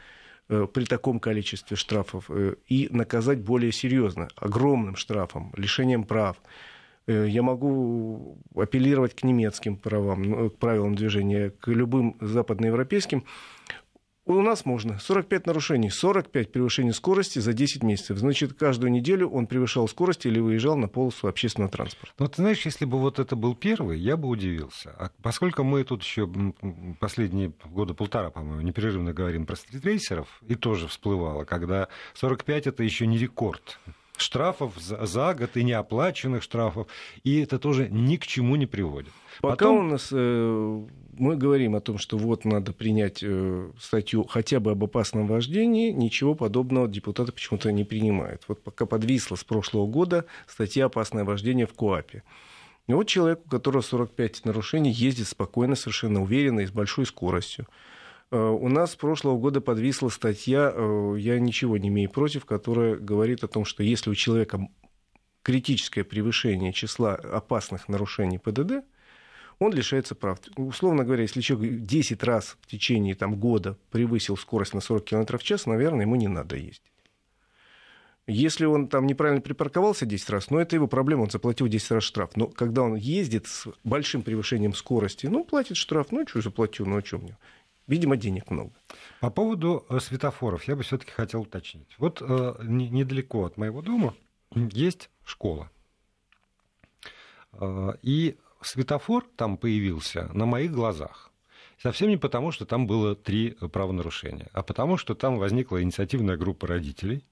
э, 0.51 0.67
при 0.73 0.85
таком 0.85 1.19
количестве 1.19 1.77
штрафов 1.79 2.27
э, 2.29 2.57
и 2.69 2.89
наказать 2.91 3.41
более 3.41 3.73
серьезно, 3.73 4.29
огромным 4.37 4.97
штрафом, 4.97 5.53
лишением 5.57 6.05
прав. 6.05 6.37
Я 7.09 7.43
могу 7.43 8.39
апеллировать 8.55 9.17
к 9.17 9.25
немецким 9.25 9.77
правам, 9.77 10.23
ну, 10.23 10.51
к 10.51 10.59
правилам 10.59 10.95
движения, 10.95 11.51
к 11.51 11.67
любым 11.67 12.17
западноевропейским. 12.21 13.25
У 14.25 14.41
нас 14.41 14.65
можно 14.65 15.01
45 15.01 15.47
нарушений, 15.47 15.91
45 15.91 16.53
превышений 16.53 16.93
скорости 16.93 17.41
за 17.41 17.53
10 17.53 17.83
месяцев. 17.83 18.19
Значит, 18.19 18.53
каждую 18.55 18.93
неделю 18.93 19.29
он 19.29 19.49
превышал 19.49 19.89
скорость 19.89 20.27
или 20.27 20.39
выезжал 20.39 20.77
на 20.77 20.87
полосу 20.87 21.27
общественного 21.27 21.73
транспорта. 21.73 22.15
Ну, 22.21 22.29
ты 22.29 22.37
знаешь, 22.37 22.65
если 22.65 22.85
бы 22.85 22.99
вот 22.99 23.19
это 23.19 23.35
был 23.35 23.57
первый, 23.57 23.99
я 23.99 24.17
бы 24.17 24.29
удивился. 24.29 24.95
А 24.97 25.11
поскольку 25.23 25.65
мы 25.65 25.83
тут 25.83 26.05
еще 26.05 26.31
последние 27.01 27.53
года 27.65 27.95
полтора, 27.95 28.31
по-моему, 28.31 28.61
непрерывно 28.61 29.13
говорим 29.13 29.45
про 29.45 29.57
стритрейсеров, 29.57 30.29
и 30.47 30.55
тоже 30.55 30.87
всплывало, 30.87 31.45
когда 31.45 31.89
45 32.15 32.69
это 32.69 32.85
еще 32.85 33.09
не 33.09 33.19
рекорд 33.19 33.81
штрафов 34.23 34.79
за, 34.79 35.05
за 35.05 35.35
год 35.35 35.57
и 35.57 35.65
неоплаченных 35.65 36.43
штрафов, 36.43 36.87
и 37.25 37.41
это 37.41 37.59
тоже 37.59 37.89
ни 37.91 38.17
к 38.17 38.27
чему 38.27 38.57
не 38.57 38.67
приводит. 38.67 39.13
Пока 39.41 39.57
Потом... 39.57 39.77
у 39.79 39.83
нас 39.83 40.09
э, 40.13 40.83
мы 41.19 41.37
говорим 41.37 41.77
о 41.77 41.81
том, 41.81 41.99
что 41.99 42.17
вот 42.17 42.45
надо 42.45 42.73
принять 42.73 43.23
э, 43.23 43.71
статью 43.79 44.25
хотя 44.25 44.61
бы 44.61 44.73
об 44.73 44.85
опасном 44.85 45.27
вождении, 45.27 45.91
ничего 45.91 46.35
подобного 46.35 46.89
депутаты 46.89 47.33
почему-то 47.33 47.71
не 47.73 47.85
принимают. 47.85 48.45
Вот 48.49 48.63
пока 48.63 48.87
подвисла 48.87 49.37
с 49.37 49.45
прошлого 49.45 49.87
года 49.87 50.25
статья 50.47 50.87
«Опасное 50.87 51.25
вождение» 51.25 51.67
в 51.67 51.75
КОАПе. 51.75 52.23
И 52.89 52.93
вот 52.93 53.05
человек, 53.05 53.41
у 53.47 53.49
которого 53.49 53.83
45 53.83 54.45
нарушений, 54.45 54.91
ездит 54.91 55.29
спокойно, 55.29 55.77
совершенно 55.77 56.23
уверенно 56.23 56.61
и 56.61 56.67
с 56.67 56.71
большой 56.71 57.07
скоростью. 57.07 57.67
Э, 58.33 58.49
у 58.49 58.69
нас 58.69 58.93
с 58.93 58.97
прошлого 58.97 59.39
года 59.39 59.61
подвисла 59.61 60.09
статья, 60.09 60.73
э, 60.75 61.15
я 61.19 61.39
ничего 61.39 61.77
не 61.77 61.89
имею 61.89 62.11
против, 62.11 62.47
которая 62.47 62.97
говорит 62.97 63.45
о 63.45 63.49
том, 63.49 63.67
что 63.67 63.83
если 63.83 64.09
у 64.09 64.15
человека 64.15 64.67
критическое 65.43 66.03
превышение 66.03 66.73
числа 66.73 67.15
опасных 67.15 67.89
нарушений 67.91 68.39
ПДД, 68.39 68.87
он 69.59 69.73
лишается 69.75 70.15
прав. 70.15 70.39
Условно 70.57 71.05
говоря, 71.05 71.23
если 71.23 71.43
человек 71.43 71.85
10 71.85 72.23
раз 72.23 72.57
в 72.63 72.67
течение 72.67 73.15
там, 73.15 73.37
года 73.37 73.77
превысил 73.91 74.39
скорость 74.39 74.73
на 74.73 74.81
40 74.81 75.05
км 75.05 75.39
в 75.39 75.43
час, 75.43 75.67
наверное, 75.67 76.07
ему 76.07 76.17
не 76.17 76.29
надо 76.29 76.57
ездить. 76.57 76.83
Если 78.29 78.65
он 78.65 78.87
там 78.89 79.07
неправильно 79.07 79.43
припарковался 79.43 80.07
10 80.07 80.31
раз, 80.31 80.49
ну, 80.49 80.59
это 80.59 80.77
его 80.77 80.87
проблема, 80.87 81.23
он 81.23 81.31
заплатил 81.31 81.67
10 81.67 81.91
раз 81.91 82.05
штраф. 82.05 82.31
Но 82.37 82.47
когда 82.47 82.83
он 82.83 82.95
ездит 82.95 83.47
с 83.47 83.67
большим 83.85 84.23
превышением 84.23 84.75
скорости, 84.75 85.27
ну, 85.27 85.45
платит 85.45 85.77
штраф, 85.77 86.13
ну, 86.13 86.27
что 86.27 86.41
заплатил, 86.41 86.87
ну, 86.87 86.97
о 86.97 87.03
чем 87.03 87.23
мне? 87.23 87.37
Видимо, 87.93 88.17
денег 88.17 88.51
много. 88.51 88.73
По 89.21 89.29
поводу 89.29 89.85
э, 89.91 90.01
светофоров 90.01 90.65
я 90.65 90.77
бы 90.77 90.83
все-таки 90.83 91.11
хотел 91.11 91.43
уточнить. 91.43 91.95
Вот 91.99 92.23
э, 92.23 92.55
недалеко 92.63 93.45
от 93.45 93.59
моего 93.59 93.83
дома 93.83 94.15
есть 94.55 95.11
школа. 95.27 95.71
Э, 97.53 97.93
и 98.01 98.39
светофор 98.63 99.27
там 99.37 99.59
появился 99.59 100.31
на 100.33 100.47
моих 100.47 100.73
глазах. 100.73 101.31
Совсем 101.77 102.09
не 102.09 102.17
потому, 102.17 102.51
что 102.51 102.65
там 102.65 102.87
было 102.87 103.15
три 103.15 103.51
правонарушения, 103.51 104.49
а 104.55 104.63
потому, 104.63 104.97
что 104.97 105.15
там 105.15 105.37
возникла 105.37 105.83
инициативная 105.83 106.39
группа 106.39 106.67
родителей. 106.67 107.27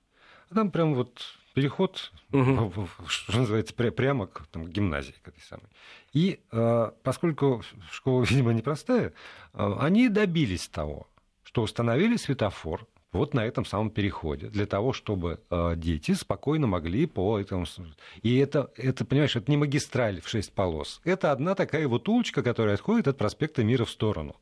А 0.50 0.56
там 0.56 0.70
прям 0.70 0.94
вот 0.94 1.22
переход, 1.54 2.12
угу. 2.32 2.88
что 3.06 3.38
называется, 3.38 3.74
прямо 3.74 4.26
к 4.26 4.46
там, 4.46 4.68
гимназии 4.68 5.14
к 5.22 5.28
этой 5.28 5.42
самой. 5.42 5.66
И 6.12 6.40
э, 6.52 6.90
поскольку 7.02 7.62
школа, 7.90 8.24
видимо, 8.28 8.52
непростая, 8.52 9.12
э, 9.54 9.76
они 9.80 10.08
добились 10.08 10.68
того, 10.68 11.08
что 11.42 11.62
установили 11.62 12.16
светофор 12.16 12.86
вот 13.12 13.34
на 13.34 13.44
этом 13.44 13.64
самом 13.64 13.90
переходе, 13.90 14.48
для 14.48 14.66
того, 14.66 14.92
чтобы 14.92 15.40
э, 15.50 15.74
дети 15.76 16.12
спокойно 16.12 16.66
могли 16.66 17.06
по 17.06 17.40
этому... 17.40 17.66
И 18.22 18.36
это, 18.36 18.70
это, 18.76 19.04
понимаешь, 19.04 19.34
это 19.34 19.50
не 19.50 19.56
магистраль 19.56 20.20
в 20.20 20.28
шесть 20.28 20.52
полос. 20.52 21.00
Это 21.04 21.32
одна 21.32 21.56
такая 21.56 21.88
вот 21.88 22.08
улочка, 22.08 22.42
которая 22.42 22.74
отходит 22.74 23.08
от 23.08 23.18
проспекта 23.18 23.64
Мира 23.64 23.84
в 23.84 23.90
сторону. 23.90 24.36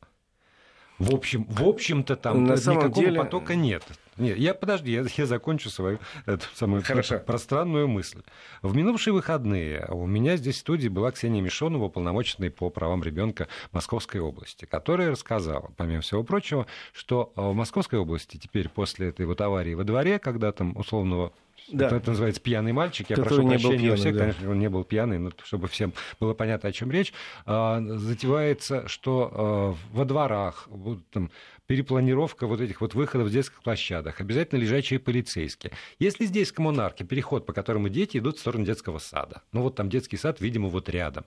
В 0.99 1.15
общем, 1.15 1.45
в 1.45 1.63
общем-то 1.63 2.15
там 2.17 2.43
на 2.43 2.53
никакого 2.53 2.91
деле... 2.91 3.19
потока 3.19 3.55
нет. 3.55 3.83
Нет, 4.19 4.37
я 4.37 4.53
подожди, 4.53 4.91
я, 4.91 5.05
я 5.17 5.25
закончу 5.25 5.69
свою 5.69 5.99
эту 6.25 6.45
самую 6.53 6.83
Хорошо. 6.83 7.19
пространную 7.19 7.87
мысль. 7.87 8.21
В 8.61 8.75
минувшие 8.75 9.13
выходные 9.13 9.85
у 9.89 10.05
меня 10.05 10.35
здесь 10.37 10.57
в 10.57 10.59
студии 10.59 10.89
была 10.89 11.11
Ксения 11.11 11.41
Мишонова, 11.41 11.87
полномоченная 11.89 12.51
по 12.51 12.69
правам 12.69 13.03
ребенка 13.03 13.47
Московской 13.71 14.19
области, 14.19 14.65
которая 14.65 15.11
рассказала, 15.11 15.71
помимо 15.77 16.01
всего 16.01 16.23
прочего, 16.23 16.67
что 16.93 17.31
в 17.35 17.53
Московской 17.53 17.99
области 17.99 18.37
теперь 18.37 18.69
после 18.69 19.09
этой 19.09 19.25
вот 19.25 19.39
аварии 19.41 19.73
во 19.73 19.83
дворе, 19.83 20.19
когда 20.19 20.51
там 20.51 20.75
условного 20.75 21.31
да. 21.71 21.87
это, 21.87 21.95
это 21.97 22.09
называется 22.11 22.41
пьяный 22.41 22.71
мальчик. 22.71 23.09
Я 23.09 23.15
Который 23.15 23.29
прошу 23.29 23.49
прощения 23.49 23.77
пьяный, 23.77 23.93
у 23.93 23.95
всех, 23.97 24.13
да. 24.13 24.19
конечно, 24.19 24.51
он 24.51 24.59
не 24.59 24.69
был 24.69 24.83
пьяный, 24.83 25.19
но 25.19 25.31
чтобы 25.43 25.67
всем 25.67 25.93
было 26.19 26.33
понятно, 26.33 26.69
о 26.69 26.71
чем 26.71 26.91
речь. 26.91 27.13
А, 27.45 27.81
затевается, 27.81 28.87
что 28.87 29.31
а, 29.31 29.75
во 29.91 30.05
дворах 30.05 30.67
будут 30.69 31.09
там 31.09 31.31
перепланировка 31.67 32.47
вот 32.47 32.61
этих 32.61 32.81
вот 32.81 32.95
выходов 32.95 33.27
в 33.27 33.31
детских 33.31 33.61
площадках, 33.61 34.19
обязательно 34.21 34.59
лежачие 34.59 34.99
полицейские. 34.99 35.71
Если 35.99 36.25
здесь 36.25 36.51
в 36.51 36.55
коммунарке 36.55 37.03
переход, 37.03 37.45
по 37.45 37.53
которому 37.53 37.89
дети 37.89 38.17
идут 38.17 38.37
в 38.37 38.39
сторону 38.39 38.65
детского 38.65 38.97
сада, 38.97 39.43
ну 39.51 39.61
вот 39.61 39.75
там 39.75 39.89
детский 39.89 40.17
сад, 40.17 40.41
видимо, 40.41 40.67
вот 40.69 40.89
рядом, 40.89 41.25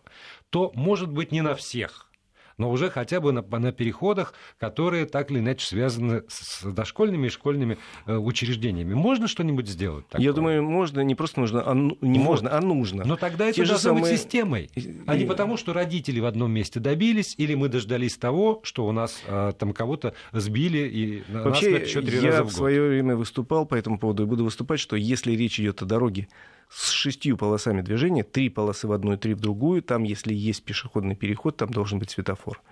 то, 0.51 0.73
может 0.75 1.11
быть, 1.11 1.31
не 1.31 1.43
на 1.43 1.55
всех– 1.55 2.09
но 2.59 2.71
уже 2.71 2.91
хотя 2.91 3.21
бы 3.21 3.33
на, 3.33 3.43
на 3.43 3.73
переходах, 3.73 4.35
которые 4.59 5.07
так 5.07 5.31
или 5.31 5.39
иначе 5.39 5.67
связаны 5.67 6.23
с 6.29 6.63
дошкольными 6.63 7.27
и 7.27 7.31
школьными 7.31 7.79
э, 8.07 8.17
учреждениями. 8.17 8.95
Можно 8.95 9.29
что-нибудь 9.29 9.69
сделать? 9.69 10.07
Такое? 10.09 10.25
Я 10.25 10.33
думаю, 10.33 10.63
можно, 10.63 11.01
не 11.01 11.15
просто 11.15 11.41
нужно, 11.41 11.63
а, 11.67 11.75
ну, 11.75 11.97
не 12.01 12.19
вот. 12.19 12.25
можно, 12.25 12.57
а 12.57 12.61
нужно. 12.61 13.05
Но 13.05 13.17
тогда 13.17 13.47
это 13.47 13.57
Те 13.57 13.65
должно 13.65 13.91
самые... 13.91 14.03
быть 14.03 14.13
системой, 14.13 14.71
а 15.07 15.17
не 15.17 15.25
потому, 15.25 15.57
что 15.57 15.73
родители 15.73 16.21
в 16.21 16.27
одном 16.27 16.53
месте 16.53 16.81
добились, 16.81 17.35
или 17.39 17.55
мы 17.55 17.69
дождались 17.69 18.17
того, 18.17 18.61
что 18.63 18.87
у 18.87 18.93
нас 18.93 19.23
а, 19.27 19.53
там 19.53 19.73
кого-то 19.73 20.15
сбили 20.33 20.79
и 20.79 21.23
Вообще, 21.33 21.71
нас 21.71 21.83
еще 21.83 22.03
три 22.03 22.19
я 22.19 22.31
раза 22.31 22.45
в, 22.45 22.49
в 22.49 22.53
свое 22.53 22.89
время 22.89 23.17
выступал 23.17 23.67
по 23.67 23.75
этому 23.75 23.99
поводу 23.99 24.25
и 24.25 24.27
буду 24.27 24.45
выступать, 24.45 24.81
что 24.81 24.97
если 24.97 25.33
речь 25.33 25.59
идет 25.59 25.83
о 25.83 25.87
дороге 25.87 26.29
с 26.75 26.91
шестью 26.91 27.37
полосами 27.37 27.83
движения, 27.83 28.23
три 28.23 28.49
полосы 28.49 28.89
в 28.89 28.93
одну 28.93 29.13
и 29.13 29.17
три 29.17 29.35
в 29.35 29.41
другую. 29.41 29.83
Там, 29.83 30.05
если 30.05 30.33
есть 30.33 30.65
пешеходный 30.65 31.15
переход, 31.15 31.57
там 31.57 31.71
должен 31.71 31.99
быть 31.99 32.11
светофор. 32.11 32.63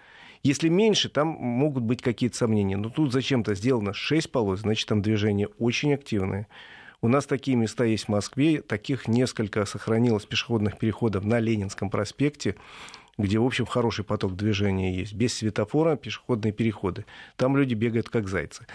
Если 0.42 0.70
меньше, 0.70 1.10
там 1.10 1.28
могут 1.28 1.82
быть 1.82 2.00
какие-то 2.00 2.36
сомнения. 2.36 2.78
Но 2.78 2.88
тут 2.88 3.12
зачем-то 3.12 3.54
сделано 3.54 3.92
шесть 3.92 4.32
полос, 4.32 4.60
значит, 4.60 4.88
там 4.88 5.02
движение 5.02 5.48
очень 5.58 5.92
активное. 5.92 6.48
У 7.02 7.08
нас 7.08 7.26
такие 7.26 7.56
места 7.56 7.84
есть 7.84 8.04
в 8.04 8.08
Москве, 8.08 8.62
таких 8.62 9.06
несколько 9.06 9.64
сохранилось 9.66 10.24
пешеходных 10.24 10.78
переходов 10.78 11.24
на 11.24 11.38
Ленинском 11.38 11.90
проспекте, 11.90 12.56
где, 13.18 13.38
в 13.38 13.44
общем, 13.44 13.66
хороший 13.66 14.04
поток 14.04 14.34
движения 14.34 14.96
есть. 14.96 15.12
Без 15.12 15.34
светофора 15.34 15.96
пешеходные 15.96 16.52
переходы. 16.52 17.04
Там 17.36 17.56
люди 17.56 17.74
бегают 17.74 18.08
как 18.08 18.28
зайцы. 18.28 18.66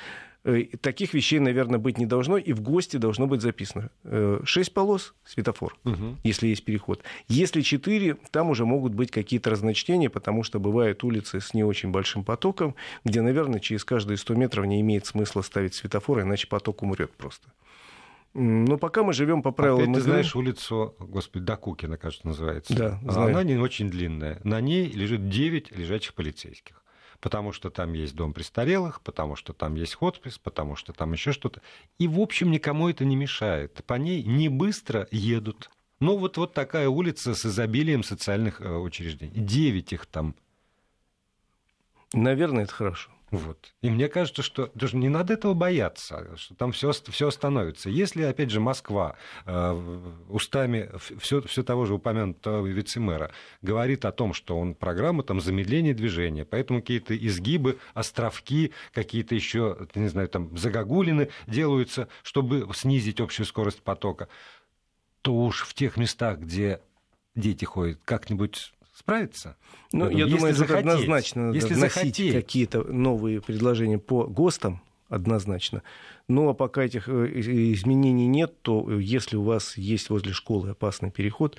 Э, 0.45 0.63
таких 0.79 1.15
вещей, 1.15 1.39
наверное, 1.39 1.79
быть 1.79 1.97
не 1.97 2.05
должно, 2.05 2.37
и 2.37 2.53
в 2.53 2.61
гости 2.61 2.97
должно 2.97 3.25
быть 3.25 3.41
записано. 3.41 3.89
Э, 4.03 4.41
шесть 4.43 4.73
полос, 4.75 5.15
светофор, 5.25 5.75
угу. 5.83 6.17
если 6.23 6.47
есть 6.47 6.63
переход. 6.63 7.01
Если 7.27 7.61
четыре, 7.61 8.17
там 8.29 8.51
уже 8.51 8.63
могут 8.63 8.93
быть 8.93 9.09
какие-то 9.09 9.49
разночтения, 9.49 10.07
потому 10.07 10.43
что 10.43 10.59
бывают 10.59 11.03
улицы 11.03 11.41
с 11.41 11.55
не 11.55 11.63
очень 11.63 11.89
большим 11.89 12.23
потоком, 12.23 12.75
где, 13.03 13.21
наверное, 13.21 13.59
через 13.59 13.83
каждые 13.83 14.17
100 14.17 14.35
метров 14.35 14.65
не 14.67 14.81
имеет 14.81 15.07
смысла 15.07 15.41
ставить 15.41 15.73
светофор, 15.73 16.21
иначе 16.21 16.45
поток 16.45 16.83
умрет 16.83 17.11
просто. 17.13 17.47
Но 18.35 18.77
пока 18.77 19.01
мы 19.01 19.13
живем 19.13 19.41
по 19.41 19.49
правилам 19.49 19.81
Опять 19.81 19.95
ты 19.95 20.01
знаешь 20.01 20.35
улицу, 20.35 20.93
господи, 20.99 21.43
Докукина, 21.45 21.97
кажется, 21.97 22.27
называется. 22.27 22.75
Да, 22.75 22.99
знаю. 23.01 23.29
Она 23.29 23.43
не 23.43 23.57
очень 23.57 23.89
длинная. 23.89 24.41
На 24.43 24.61
ней 24.61 24.91
лежит 24.91 25.27
9 25.27 25.75
лежачих 25.75 26.13
полицейских 26.13 26.84
потому 27.25 27.53
что 27.53 27.72
там 27.72 27.94
есть 27.94 28.13
дом 28.13 28.34
престарелых, 28.34 29.01
потому 29.01 29.36
что 29.36 29.51
там 29.51 29.74
есть 29.74 29.96
хоспис, 29.96 30.38
потому 30.38 30.75
что 30.75 30.94
там 30.94 31.13
еще 31.13 31.32
что-то. 31.32 31.60
И, 31.98 32.08
в 32.08 32.20
общем, 32.20 32.51
никому 32.51 32.88
это 32.88 33.03
не 33.03 33.15
мешает. 33.15 33.84
По 33.88 33.96
ней 33.96 34.22
не 34.22 34.48
быстро 34.48 35.08
едут. 35.10 35.72
Ну, 36.00 36.17
вот, 36.17 36.38
вот 36.38 36.53
такая 36.53 36.88
улица 36.88 37.34
с 37.34 37.44
изобилием 37.44 38.03
социальных 38.03 38.62
э, 38.62 38.72
учреждений. 38.72 39.34
Девять 39.34 39.91
их 39.91 40.05
там. 40.05 40.36
Наверное, 42.13 42.65
это 42.65 42.74
хорошо. 42.74 43.10
Вот. 43.35 43.73
И 43.81 43.89
мне 43.89 44.07
кажется, 44.07 44.41
что 44.41 44.71
даже 44.75 44.95
не 44.95 45.09
надо 45.09 45.33
этого 45.33 45.53
бояться, 45.53 46.37
что 46.37 46.55
там 46.55 46.71
все, 46.71 46.91
все 46.91 47.27
остановится. 47.27 47.89
Если, 47.89 48.23
опять 48.23 48.49
же, 48.49 48.61
Москва 48.61 49.17
э, 49.45 50.11
устами 50.29 50.89
все, 51.19 51.41
все 51.41 51.63
того 51.63 51.85
же 51.85 51.95
упомянутого 51.95 52.65
вице-мэра 52.65 53.31
говорит 53.61 54.05
о 54.05 54.13
том, 54.13 54.33
что 54.33 54.57
он 54.57 54.73
программа 54.73 55.23
там, 55.23 55.41
замедления 55.41 55.93
движения, 55.93 56.45
поэтому 56.45 56.79
какие-то 56.79 57.15
изгибы, 57.17 57.77
островки, 57.93 58.71
какие-то 58.93 59.35
еще, 59.35 59.85
не 59.95 60.07
знаю, 60.07 60.29
там 60.29 60.57
загогулины 60.57 61.29
делаются, 61.45 62.07
чтобы 62.23 62.65
снизить 62.73 63.19
общую 63.19 63.45
скорость 63.45 63.81
потока, 63.81 64.29
то 65.21 65.35
уж 65.35 65.63
в 65.63 65.73
тех 65.73 65.97
местах, 65.97 66.39
где 66.39 66.79
дети 67.35 67.65
ходят, 67.65 67.99
как-нибудь 68.05 68.71
справиться? 68.95 69.57
Ну, 69.91 70.09
я 70.09 70.25
думаю, 70.25 70.53
это 70.53 70.77
однозначно 70.77 71.51
если 71.51 71.73
вносить 71.73 72.31
какие-то 72.31 72.83
новые 72.83 73.41
предложения 73.41 73.99
по 73.99 74.25
ГОСТам, 74.25 74.81
однозначно. 75.09 75.83
Ну, 76.27 76.49
а 76.49 76.53
пока 76.53 76.83
этих 76.83 77.07
э, 77.07 77.39
изменений 77.73 78.27
нет, 78.27 78.61
то 78.61 78.85
э, 78.89 79.01
если 79.01 79.35
у 79.35 79.43
вас 79.43 79.77
есть 79.77 80.09
возле 80.09 80.33
школы 80.33 80.71
опасный 80.71 81.11
переход, 81.11 81.57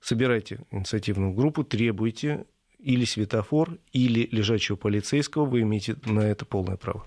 собирайте 0.00 0.60
инициативную 0.70 1.32
группу, 1.32 1.62
требуйте 1.62 2.44
или 2.78 3.04
светофор, 3.04 3.78
или 3.92 4.28
лежачего 4.32 4.76
полицейского, 4.76 5.44
вы 5.44 5.62
имеете 5.62 5.96
на 6.06 6.20
это 6.20 6.44
полное 6.44 6.76
право. 6.76 7.06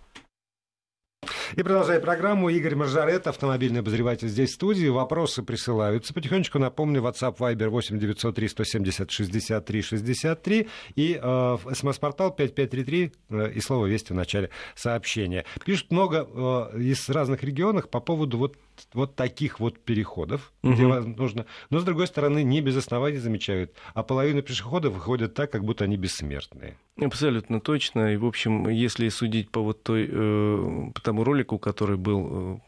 И 1.55 1.61
продолжая 1.63 1.99
программу, 1.99 2.49
Игорь 2.49 2.75
Маржарет, 2.75 3.27
автомобильный 3.27 3.81
обозреватель 3.81 4.27
здесь 4.27 4.51
в 4.51 4.53
студии. 4.55 4.87
Вопросы 4.87 5.43
присылаются. 5.43 6.13
Потихонечку 6.13 6.57
напомню, 6.57 7.01
WhatsApp 7.01 7.37
Viber 7.37 7.69
8 7.69 7.99
903 7.99 8.47
170 8.47 9.11
63 9.11 9.81
63 9.81 10.67
и 10.95 11.19
э, 11.21 11.57
смс-портал 11.73 12.31
5533 12.31 13.11
э, 13.29 13.51
и 13.53 13.59
слово 13.59 13.85
«Вести» 13.85 14.13
в 14.13 14.15
начале 14.15 14.49
сообщения. 14.75 15.45
Пишут 15.63 15.91
много 15.91 16.27
э, 16.73 16.79
из 16.79 17.07
разных 17.09 17.43
регионов 17.43 17.89
по 17.89 17.99
поводу 17.99 18.37
вот 18.37 18.57
вот 18.93 19.15
таких 19.15 19.59
вот 19.59 19.79
переходов, 19.79 20.51
угу. 20.63 20.73
где 20.73 20.85
нужно. 20.85 21.45
Но, 21.69 21.79
с 21.79 21.83
другой 21.83 22.07
стороны, 22.07 22.43
не 22.43 22.61
без 22.61 22.77
оснований 22.77 23.17
замечают. 23.17 23.73
А 23.93 24.03
половина 24.03 24.41
пешеходов 24.41 24.93
выходит 24.93 25.33
так, 25.33 25.51
как 25.51 25.63
будто 25.63 25.83
они 25.83 25.97
бессмертные. 25.97 26.77
Абсолютно 26.99 27.59
точно. 27.59 28.13
И, 28.13 28.17
в 28.17 28.25
общем, 28.25 28.67
если 28.69 29.09
судить 29.09 29.49
по 29.49 29.61
вот 29.61 29.83
той, 29.83 30.07
э, 30.09 30.91
по 30.93 31.01
тому 31.01 31.23
ролику, 31.23 31.59
который 31.59 31.97
был 31.97 32.29
э, 32.31 32.59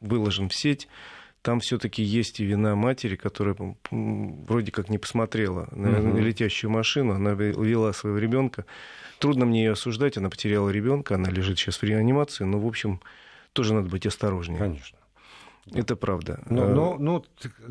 выложен 0.00 0.48
в 0.48 0.54
сеть, 0.54 0.88
там 1.42 1.58
все-таки 1.58 2.02
есть 2.02 2.38
и 2.38 2.44
вина 2.44 2.76
матери, 2.76 3.16
которая 3.16 3.56
вроде 3.90 4.70
как 4.70 4.88
не 4.88 4.98
посмотрела 4.98 5.68
на, 5.72 5.98
угу. 5.98 6.18
летящую 6.18 6.70
машину, 6.70 7.14
она 7.14 7.32
вела 7.32 7.92
своего 7.92 8.18
ребенка. 8.18 8.64
Трудно 9.18 9.44
мне 9.44 9.64
ее 9.64 9.72
осуждать, 9.72 10.16
она 10.16 10.30
потеряла 10.30 10.70
ребенка, 10.70 11.16
она 11.16 11.30
лежит 11.30 11.58
сейчас 11.58 11.78
в 11.78 11.82
реанимации, 11.82 12.44
но, 12.44 12.58
в 12.58 12.66
общем, 12.66 13.00
тоже 13.52 13.74
надо 13.74 13.88
быть 13.88 14.06
осторожнее. 14.06 14.58
Конечно. 14.58 14.98
Это 15.70 15.94
правда. 15.94 16.40
Но, 16.50 16.64
э, 16.64 16.74
но, 16.74 16.96
но 16.98 17.24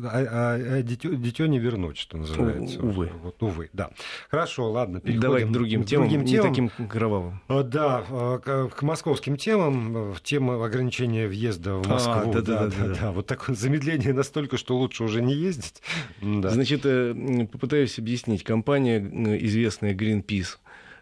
а, 0.04 0.24
а, 0.30 0.54
а 0.54 0.82
дитё, 0.82 1.14
дитё 1.14 1.44
не 1.46 1.58
вернуть, 1.58 1.98
что 1.98 2.16
называется. 2.16 2.80
Увы. 2.80 3.10
Вот, 3.22 3.42
увы, 3.42 3.68
да. 3.74 3.90
Хорошо, 4.30 4.70
ладно, 4.70 5.00
переходим 5.00 5.20
Давай 5.20 5.44
к 5.44 5.50
другим 5.50 5.84
темам, 5.84 6.08
другим 6.08 6.26
темам. 6.26 6.52
не 6.52 6.68
таким 6.68 6.88
кровавым. 6.88 7.40
Да, 7.48 8.02
к, 8.42 8.68
к 8.68 8.82
московским 8.82 9.36
темам. 9.36 10.14
Тема 10.22 10.64
ограничения 10.64 11.26
въезда 11.26 11.74
в 11.74 11.86
Москву. 11.86 12.12
А, 12.14 12.24
да, 12.24 12.40
да, 12.40 12.40
да, 12.40 12.66
да, 12.66 12.86
да, 12.86 12.94
да. 12.94 13.12
Вот 13.12 13.26
такое 13.26 13.54
замедление 13.54 14.14
настолько, 14.14 14.56
что 14.56 14.76
лучше 14.76 15.04
уже 15.04 15.20
не 15.20 15.34
ездить. 15.34 15.82
Да. 16.22 16.48
Значит, 16.48 16.82
э, 16.84 17.46
попытаюсь 17.52 17.98
объяснить. 17.98 18.42
Компания, 18.42 19.00
известная 19.44 19.94
Greenpeace, 19.94 20.56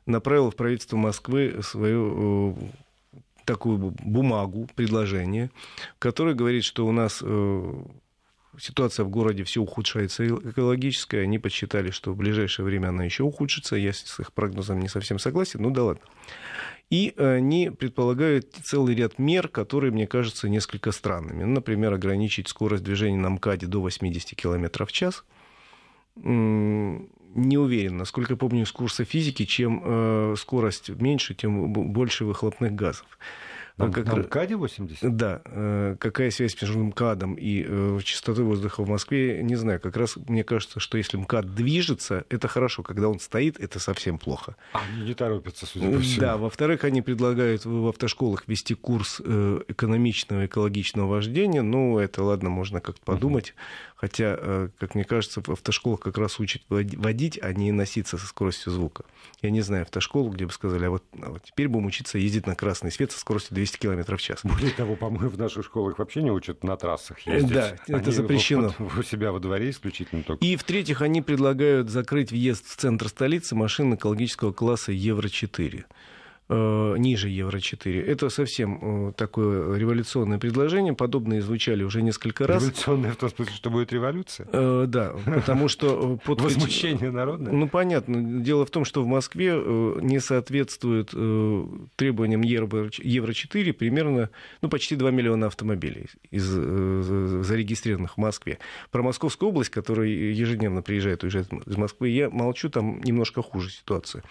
направила 0.06 0.50
в 0.50 0.56
правительство 0.56 0.97
Москвы 0.97 1.61
свою 1.62 2.52
э, 2.52 2.54
такую 3.50 3.78
бумагу, 3.99 4.69
предложение, 4.76 5.50
которое 5.99 6.35
говорит, 6.35 6.62
что 6.62 6.87
у 6.87 6.92
нас 6.92 7.21
э, 7.21 7.85
ситуация 8.59 9.04
в 9.04 9.11
городе 9.11 9.42
все 9.42 9.61
ухудшается 9.61 10.25
экологическая. 10.25 11.23
Они 11.23 11.40
подсчитали, 11.40 11.90
что 11.90 12.12
в 12.12 12.16
ближайшее 12.16 12.64
время 12.64 12.88
она 12.88 13.04
еще 13.04 13.25
ухудшится. 13.25 13.75
Я 13.75 13.92
с 13.92 14.21
их 14.21 14.33
прогнозом 14.33 14.78
не 14.78 14.88
совсем 14.88 15.19
согласен, 15.19 15.62
ну 15.62 15.71
да 15.71 15.83
ладно. 15.83 16.02
И 16.90 17.12
они 17.16 17.71
предполагают 17.71 18.54
целый 18.62 18.95
ряд 18.95 19.19
мер, 19.19 19.49
которые, 19.49 19.92
мне 19.92 20.07
кажутся, 20.07 20.49
несколько 20.49 20.92
странными. 20.92 21.42
Ну, 21.42 21.54
например, 21.54 21.92
ограничить 21.92 22.49
скорость 22.49 22.85
движения 22.85 23.19
на 23.19 23.30
МКАДе 23.30 23.66
до 23.66 23.80
80 23.80 24.37
км 24.37 24.87
в 24.87 24.92
час 24.92 25.25
не 27.34 27.58
уверен. 27.58 27.96
Насколько 27.96 28.37
помню 28.37 28.66
с 28.66 28.72
курса 28.72 29.04
физики, 29.04 29.44
чем 29.44 29.82
э, 29.84 30.34
скорость 30.37 30.88
меньше, 30.88 31.34
тем 31.34 31.72
больше 31.72 32.25
выхлопных 32.25 32.75
газов. 32.75 33.18
На, 33.87 33.92
как... 33.92 34.06
на 34.06 34.16
МКАДе 34.16 34.56
80? 34.56 35.16
Да. 35.16 35.42
Э, 35.44 35.96
какая 35.99 36.30
связь 36.30 36.60
между 36.60 36.78
МКАДом 36.78 37.34
и 37.34 37.64
э, 37.66 37.99
частотой 38.04 38.44
воздуха 38.44 38.82
в 38.82 38.88
Москве, 38.88 39.42
не 39.42 39.56
знаю. 39.56 39.80
Как 39.80 39.96
раз 39.96 40.16
мне 40.28 40.44
кажется, 40.44 40.80
что 40.80 40.99
если 40.99 41.16
МКАД 41.16 41.54
движется, 41.54 42.25
это 42.28 42.49
хорошо. 42.49 42.82
Когда 42.82 43.08
он 43.08 43.20
стоит, 43.20 43.58
это 43.58 43.78
совсем 43.78 44.18
плохо. 44.18 44.56
Они 44.72 45.02
не 45.02 45.14
торопятся, 45.14 45.66
судя 45.66 45.90
по 45.90 45.99
всему. 46.00 46.20
Да. 46.20 46.37
Во-вторых, 46.37 46.84
они 46.84 47.02
предлагают 47.02 47.64
в 47.64 47.88
автошколах 47.88 48.46
вести 48.46 48.75
курс 48.75 49.20
э, 49.25 49.60
экономичного, 49.68 50.46
экологичного 50.46 51.08
вождения. 51.08 51.62
Ну, 51.62 51.99
это, 51.99 52.22
ладно, 52.22 52.50
можно 52.50 52.80
как-то 52.80 53.02
подумать. 53.04 53.49
Uh-huh. 53.50 53.90
Хотя, 54.00 54.70
как 54.78 54.94
мне 54.94 55.04
кажется, 55.04 55.42
в 55.42 55.50
автошколах 55.50 56.00
как 56.00 56.16
раз 56.16 56.40
учат 56.40 56.62
водить, 56.68 57.38
а 57.42 57.52
не 57.52 57.70
носиться 57.70 58.16
со 58.16 58.26
скоростью 58.26 58.72
звука. 58.72 59.04
Я 59.42 59.50
не 59.50 59.60
знаю 59.60 59.82
автошколу, 59.82 60.30
где 60.30 60.46
бы 60.46 60.52
сказали, 60.52 60.87
а 60.87 60.90
вот, 60.90 61.04
а 61.20 61.30
вот 61.30 61.42
теперь 61.44 61.68
будем 61.68 61.87
учиться 61.87 62.16
ездить 62.16 62.46
на 62.46 62.54
красный 62.54 62.90
свет 62.90 63.12
со 63.12 63.20
скоростью 63.20 63.54
200 63.56 63.69
200 63.70 63.78
км 63.78 64.16
в 64.16 64.22
час. 64.22 64.40
Более 64.42 64.70
того, 64.70 64.96
по-моему, 64.96 65.28
в 65.28 65.38
наших 65.38 65.64
школах 65.64 65.98
вообще 65.98 66.22
не 66.22 66.30
учат 66.30 66.64
на 66.64 66.76
трассах 66.76 67.20
ездить. 67.20 67.52
Да, 67.52 67.76
это 67.86 67.96
они 67.96 68.12
запрещено. 68.12 68.74
У 68.78 69.02
себя 69.02 69.32
во 69.32 69.40
дворе 69.40 69.70
исключительно 69.70 70.22
только. 70.22 70.44
И, 70.44 70.56
в-третьих, 70.56 71.02
они 71.02 71.22
предлагают 71.22 71.90
закрыть 71.90 72.30
въезд 72.30 72.66
в 72.66 72.76
центр 72.76 73.08
столицы 73.08 73.54
машин 73.54 73.94
экологического 73.94 74.52
класса 74.52 74.92
Евро-4. 74.92 75.84
Э, 76.52 76.97
ниже 76.99 77.28
Евро-4. 77.28 78.04
Это 78.07 78.28
совсем 78.28 79.11
э, 79.11 79.12
такое 79.12 79.78
революционное 79.78 80.38
предложение. 80.38 80.95
Подобные 80.95 81.42
звучали 81.42 81.85
уже 81.85 82.02
несколько 82.02 82.45
раз. 82.45 82.64
Революционное 82.64 83.12
в 83.12 83.16
том 83.16 83.30
смысле, 83.30 83.54
что 83.54 83.71
будет 83.71 83.92
революция? 83.92 84.49
Э, 84.52 84.87
да, 84.88 85.14
потому 85.25 85.69
что... 85.69 86.19
Под... 86.25 86.40
Возмущение 86.50 87.12
народное? 87.12 87.52
Ну, 87.52 87.69
понятно. 87.69 88.40
Дело 88.42 88.66
в 88.66 88.71
том, 88.71 88.85
что 88.85 89.04
в 89.04 89.07
Москве 89.07 89.52
не 89.52 90.19
соответствует 90.19 91.11
требованиям 91.95 92.42
Евро-4 92.42 93.73
примерно, 93.73 94.30
ну, 94.61 94.69
почти 94.69 94.97
2 94.97 95.09
миллиона 95.12 95.47
автомобилей 95.47 96.07
из, 96.33 96.47
зарегистрированных 96.47 98.14
в 98.14 98.19
Москве. 98.19 98.59
Про 98.90 99.04
Московскую 99.04 99.50
область, 99.50 99.71
которая 99.71 100.09
ежедневно 100.09 100.83
приезжает, 100.83 101.23
уезжает 101.23 101.52
из 101.52 101.76
Москвы, 101.76 102.09
я 102.09 102.28
молчу, 102.28 102.71
там 102.71 103.00
немножко 103.02 103.40
хуже 103.40 103.71
ситуация. 103.71 104.25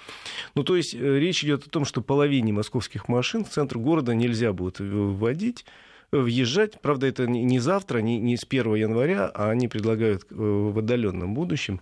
Ну, 0.56 0.64
то 0.66 0.76
есть 0.76 0.94
речь 0.94 1.46
идет 1.46 1.66
о 1.66 1.70
том, 1.70 1.86
что 1.86 2.02
половине 2.10 2.52
московских 2.52 3.08
машин 3.08 3.46
в 3.46 3.50
центр 3.50 3.78
города 3.78 4.16
нельзя 4.16 4.52
будет 4.52 4.80
вводить 4.80 5.64
въезжать. 6.12 6.82
Правда, 6.82 7.06
это 7.06 7.28
не 7.28 7.60
завтра, 7.60 8.00
не, 8.00 8.18
не 8.18 8.36
с 8.36 8.44
1 8.50 8.74
января, 8.74 9.28
а 9.28 9.52
они 9.52 9.68
предлагают 9.68 10.24
э, 10.24 10.36
в 10.36 10.80
отдаленном 10.80 11.36
будущем. 11.36 11.82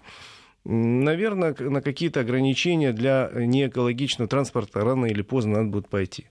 Наверное, 0.66 1.56
на 1.58 1.82
какие-то 1.82 2.20
ограничения 2.20 2.92
для 2.92 3.32
неэкологичного 3.34 4.28
транспорта 4.28 4.82
рано 4.82 5.06
или 5.06 5.22
поздно 5.22 5.60
надо 5.60 5.70
будет 5.70 5.88
пойти. 5.88 6.26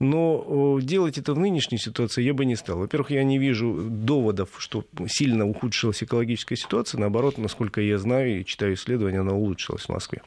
Но 0.00 0.80
делать 0.82 1.18
это 1.18 1.32
в 1.32 1.38
нынешней 1.38 1.78
ситуации 1.78 2.24
я 2.24 2.34
бы 2.34 2.44
не 2.46 2.56
стал. 2.56 2.78
Во-первых, 2.78 3.12
я 3.12 3.22
не 3.22 3.38
вижу 3.38 3.86
доводов, 3.88 4.48
что 4.58 4.84
сильно 5.06 5.46
ухудшилась 5.46 6.02
экологическая 6.02 6.56
ситуация. 6.56 6.98
Наоборот, 6.98 7.38
насколько 7.38 7.80
я 7.80 7.96
знаю 7.98 8.40
и 8.40 8.44
читаю 8.44 8.74
исследования, 8.74 9.20
она 9.20 9.34
улучшилась 9.34 9.84
в 9.84 9.88
Москве. 9.90 10.22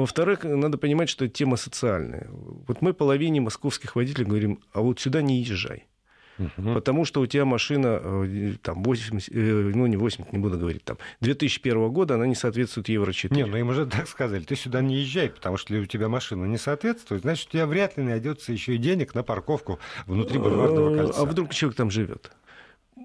Во-вторых, 0.00 0.44
надо 0.44 0.78
понимать, 0.78 1.08
что 1.08 1.28
тема 1.28 1.56
социальная. 1.56 2.28
Вот 2.30 2.82
мы 2.82 2.92
половине 2.92 3.40
московских 3.40 3.96
водителей 3.96 4.26
говорим, 4.26 4.60
а 4.72 4.80
вот 4.80 5.00
сюда 5.00 5.22
не 5.22 5.42
езжай. 5.42 5.86
Угу. 6.38 6.74
Потому 6.74 7.04
что 7.04 7.20
у 7.20 7.26
тебя 7.26 7.44
машина, 7.44 8.00
э, 8.00 8.52
там, 8.62 8.82
80, 8.84 9.28
э, 9.34 9.72
ну, 9.74 9.86
не 9.86 9.96
80, 9.96 10.32
не 10.32 10.38
буду 10.38 10.56
говорить, 10.56 10.84
там, 10.84 10.98
2001 11.20 11.88
года, 11.90 12.14
она 12.14 12.26
не 12.26 12.36
соответствует 12.36 12.88
Евро-4. 12.88 13.34
Не, 13.34 13.44
ну 13.44 13.56
им 13.56 13.70
уже 13.70 13.86
так 13.86 14.08
сказали, 14.08 14.44
ты 14.44 14.54
сюда 14.54 14.80
не 14.80 15.00
езжай, 15.00 15.30
потому 15.30 15.56
что 15.56 15.74
у 15.74 15.86
тебя 15.86 16.08
машина 16.08 16.44
не 16.44 16.58
соответствует, 16.58 17.22
значит, 17.22 17.48
у 17.48 17.52
тебя 17.52 17.66
вряд 17.66 17.96
ли 17.96 18.04
найдется 18.04 18.52
еще 18.52 18.76
и 18.76 18.78
денег 18.78 19.16
на 19.16 19.24
парковку 19.24 19.80
внутри 20.06 20.38
бульварного 20.38 20.94
э, 20.94 20.98
кольца. 20.98 21.20
А 21.20 21.24
вдруг 21.24 21.52
человек 21.52 21.76
там 21.76 21.90
живет? 21.90 22.30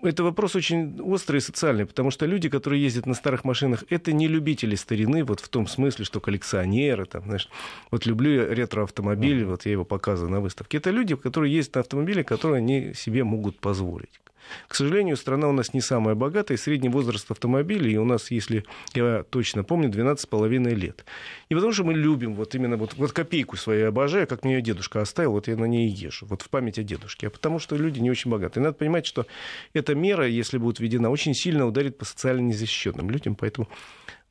Это 0.03 0.23
вопрос 0.23 0.55
очень 0.55 0.99
острый 1.01 1.37
и 1.37 1.41
социальный, 1.41 1.85
потому 1.85 2.11
что 2.11 2.25
люди, 2.25 2.49
которые 2.49 2.83
ездят 2.83 3.05
на 3.05 3.13
старых 3.13 3.43
машинах, 3.43 3.83
это 3.89 4.11
не 4.13 4.27
любители 4.27 4.75
старины, 4.75 5.23
вот 5.23 5.39
в 5.39 5.49
том 5.49 5.67
смысле, 5.67 6.05
что 6.05 6.19
коллекционеры, 6.19 7.05
там, 7.05 7.23
знаешь, 7.23 7.49
вот 7.91 8.05
люблю 8.05 8.53
ретро-автомобиль, 8.53 9.45
вот 9.45 9.65
я 9.65 9.71
его 9.71 9.85
показываю 9.85 10.31
на 10.31 10.39
выставке. 10.41 10.77
Это 10.77 10.91
люди, 10.91 11.15
которые 11.15 11.53
ездят 11.53 11.75
на 11.75 11.81
автомобиле, 11.81 12.23
которые 12.23 12.57
они 12.57 12.93
себе 12.93 13.23
могут 13.23 13.59
позволить. 13.59 14.22
К 14.67 14.75
сожалению, 14.75 15.17
страна 15.17 15.47
у 15.47 15.51
нас 15.51 15.73
не 15.73 15.81
самая 15.81 16.15
богатая, 16.15 16.57
средний 16.57 16.89
возраст 16.89 17.29
автомобилей 17.31 17.97
у 17.97 18.05
нас, 18.05 18.31
если 18.31 18.65
я 18.93 19.23
точно 19.29 19.63
помню, 19.63 19.89
12,5 19.89 20.73
лет. 20.75 21.05
И 21.49 21.55
потому 21.55 21.73
что 21.73 21.83
мы 21.83 21.93
любим 21.93 22.33
вот 22.35 22.55
именно 22.55 22.77
вот, 22.77 22.93
вот 22.95 23.11
копейку 23.11 23.57
свою 23.57 23.87
обожаю, 23.87 24.27
как 24.27 24.43
мне 24.43 24.55
ее 24.55 24.61
дедушка 24.61 25.01
оставил, 25.01 25.31
вот 25.31 25.47
я 25.47 25.55
на 25.55 25.65
ней 25.65 25.87
езжу, 25.89 26.25
вот 26.25 26.41
в 26.41 26.49
память 26.49 26.79
о 26.79 26.83
дедушке. 26.83 27.27
А 27.27 27.29
потому 27.29 27.59
что 27.59 27.75
люди 27.75 27.99
не 27.99 28.11
очень 28.11 28.31
богатые. 28.31 28.63
Надо 28.63 28.75
понимать, 28.75 29.05
что 29.05 29.25
эта 29.73 29.95
мера, 29.95 30.27
если 30.27 30.57
будет 30.57 30.79
введена, 30.79 31.09
очень 31.09 31.33
сильно 31.33 31.67
ударит 31.67 31.97
по 31.97 32.05
социально 32.05 32.41
незащищенным 32.41 33.09
людям, 33.09 33.35
поэтому 33.35 33.67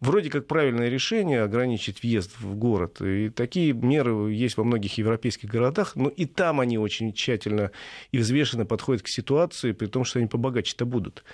вроде 0.03 0.31
как 0.31 0.47
правильное 0.47 0.89
решение 0.89 1.43
ограничить 1.43 2.03
въезд 2.03 2.33
в 2.41 2.55
город. 2.57 3.01
И 3.01 3.31
такие 3.31 3.73
меры 3.73 4.33
есть 4.33 4.57
во 4.57 4.65
многих 4.65 4.99
европейских 4.99 5.49
городах, 5.49 5.97
но 5.97 6.09
и 6.09 6.27
там 6.27 6.61
они 6.61 6.77
очень 6.77 7.13
тщательно 7.13 7.71
и 8.11 8.19
взвешенно 8.19 8.67
подходят 8.67 9.03
к 9.03 9.09
ситуации, 9.09 9.73
при 9.73 9.87
том, 9.87 10.05
что 10.05 10.19
они 10.19 10.29
побогаче-то 10.29 10.85
будут. 10.85 11.25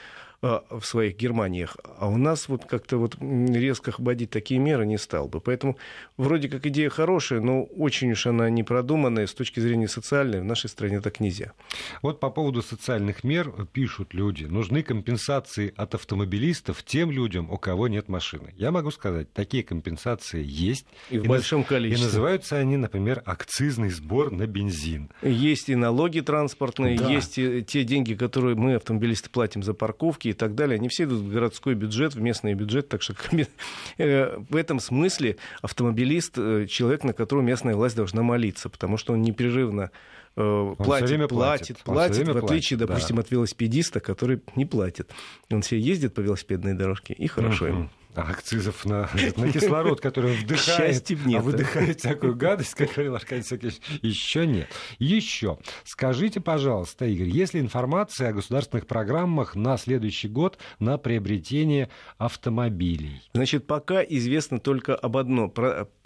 А, 0.40 0.64
в 0.70 0.86
своих 0.86 1.16
Германиях. 1.16 1.76
А 1.98 2.08
у 2.08 2.16
нас 2.16 2.48
вот 2.48 2.64
как-то 2.64 2.96
вот 2.98 3.16
резко 3.20 3.92
вводить 3.98 4.30
такие 4.30 4.60
меры 4.60 4.86
не 4.86 4.96
стал 4.96 5.26
бы. 5.26 5.40
Поэтому 5.40 5.76
вроде 6.16 6.48
как 6.48 6.64
идея 6.66 6.90
хорошая, 6.90 7.40
но 7.40 7.64
очень 7.64 8.12
уж 8.12 8.24
она 8.24 8.48
не 8.48 8.62
продуманная 8.62 9.26
с 9.26 9.34
точки 9.34 9.58
зрения 9.58 9.88
социальной. 9.88 10.40
В 10.40 10.44
нашей 10.44 10.70
стране 10.70 11.00
так 11.00 11.18
нельзя. 11.18 11.54
Вот 12.02 12.20
по 12.20 12.30
поводу 12.30 12.62
социальных 12.62 13.24
мер 13.24 13.52
пишут 13.72 14.14
люди. 14.14 14.44
Нужны 14.44 14.84
компенсации 14.84 15.74
от 15.76 15.96
автомобилистов 15.96 16.84
тем 16.84 17.10
людям, 17.10 17.50
у 17.50 17.58
кого 17.58 17.88
нет 17.88 18.08
машины. 18.08 18.54
Я 18.56 18.70
могу 18.70 18.92
сказать, 18.92 19.32
такие 19.32 19.64
компенсации 19.64 20.44
есть. 20.44 20.86
И 21.10 21.18
в 21.18 21.24
и 21.24 21.26
большом 21.26 21.64
количестве. 21.64 22.00
И 22.00 22.06
называются 22.06 22.58
они, 22.58 22.76
например, 22.76 23.24
акцизный 23.26 23.90
сбор 23.90 24.30
на 24.30 24.46
бензин. 24.46 25.10
Есть 25.20 25.68
и 25.68 25.74
налоги 25.74 26.20
транспортные, 26.20 26.96
да. 26.96 27.10
есть 27.10 27.38
и 27.38 27.64
те 27.64 27.82
деньги, 27.82 28.14
которые 28.14 28.54
мы, 28.54 28.76
автомобилисты, 28.76 29.30
платим 29.30 29.64
за 29.64 29.74
парковки 29.74 30.27
и 30.30 30.32
так 30.32 30.54
далее, 30.54 30.76
они 30.76 30.88
все 30.88 31.04
идут 31.04 31.20
в 31.20 31.32
городской 31.32 31.74
бюджет, 31.74 32.14
в 32.14 32.20
местный 32.20 32.54
бюджет, 32.54 32.88
так 32.88 33.02
что 33.02 33.14
э, 33.98 34.38
в 34.48 34.56
этом 34.56 34.80
смысле 34.80 35.36
автомобилист 35.62 36.34
э, 36.36 36.66
человек, 36.66 37.04
на 37.04 37.12
которого 37.12 37.42
местная 37.42 37.74
власть 37.74 37.96
должна 37.96 38.22
молиться, 38.22 38.68
потому 38.68 38.96
что 38.96 39.12
он 39.12 39.22
непрерывно 39.22 39.90
э, 40.38 40.74
платит, 40.76 41.28
платит, 41.28 41.78
платит, 41.78 42.28
в 42.28 42.36
отличие, 42.36 42.78
платит, 42.78 42.78
допустим, 42.78 43.16
да. 43.16 43.22
от 43.22 43.30
велосипедиста, 43.30 44.00
который 44.00 44.40
не 44.56 44.64
платит. 44.64 45.10
Он 45.50 45.62
все 45.62 45.78
ездит 45.78 46.14
по 46.14 46.20
велосипедной 46.20 46.74
дорожке, 46.74 47.14
и 47.14 47.26
хорошо 47.26 47.66
uh-huh. 47.66 47.70
ему 47.70 47.90
акцизов 48.14 48.84
на, 48.84 49.08
на 49.36 49.52
кислород, 49.52 50.00
который 50.00 50.36
вдыхает, 50.42 51.08
нет. 51.10 51.40
а 51.40 51.42
выдыхает 51.42 52.00
всякую 52.00 52.34
гадость, 52.34 52.74
как 52.74 52.92
говорил 52.92 53.14
Аркадий 53.14 53.42
Сергеевич, 53.42 53.80
еще 54.02 54.46
нет. 54.46 54.68
Еще. 54.98 55.58
Скажите, 55.84 56.40
пожалуйста, 56.40 57.06
Игорь, 57.06 57.28
есть 57.28 57.54
ли 57.54 57.60
информация 57.60 58.30
о 58.30 58.32
государственных 58.32 58.86
программах 58.86 59.54
на 59.54 59.76
следующий 59.76 60.28
год 60.28 60.58
на 60.78 60.98
приобретение 60.98 61.90
автомобилей? 62.16 63.22
Значит, 63.34 63.66
пока 63.66 64.02
известно 64.02 64.58
только 64.58 64.94
об 64.94 65.16
одном, 65.16 65.52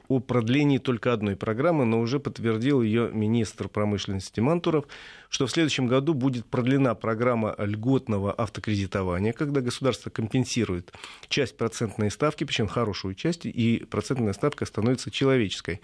о 0.08 0.20
продлении 0.20 0.78
только 0.78 1.12
одной 1.12 1.36
программы, 1.36 1.84
но 1.84 2.00
уже 2.00 2.20
подтвердил 2.20 2.82
ее 2.82 3.10
министр 3.12 3.68
промышленности 3.68 4.40
Мантуров, 4.40 4.86
что 5.28 5.46
в 5.46 5.50
следующем 5.50 5.86
году 5.86 6.14
будет 6.14 6.46
продлена 6.46 6.94
программа 6.94 7.54
льготного 7.58 8.32
автокредитования, 8.32 9.32
когда 9.32 9.60
государство 9.60 10.10
компенсирует 10.10 10.92
часть 11.28 11.56
процентной 11.56 12.10
ставки, 12.10 12.44
причем 12.44 12.66
хорошую 12.66 13.14
часть, 13.14 13.46
и 13.46 13.84
процентная 13.90 14.32
ставка 14.32 14.66
становится 14.66 15.10
человеческой. 15.10 15.80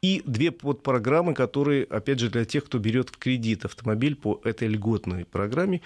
И 0.00 0.22
две 0.24 0.50
подпрограммы, 0.52 1.34
которые, 1.34 1.84
опять 1.84 2.20
же, 2.20 2.30
для 2.30 2.44
тех, 2.44 2.64
кто 2.64 2.78
берет 2.78 3.10
в 3.10 3.18
кредит 3.18 3.64
автомобиль 3.64 4.14
по 4.14 4.40
этой 4.44 4.68
льготной 4.68 5.24
программе, 5.24 5.80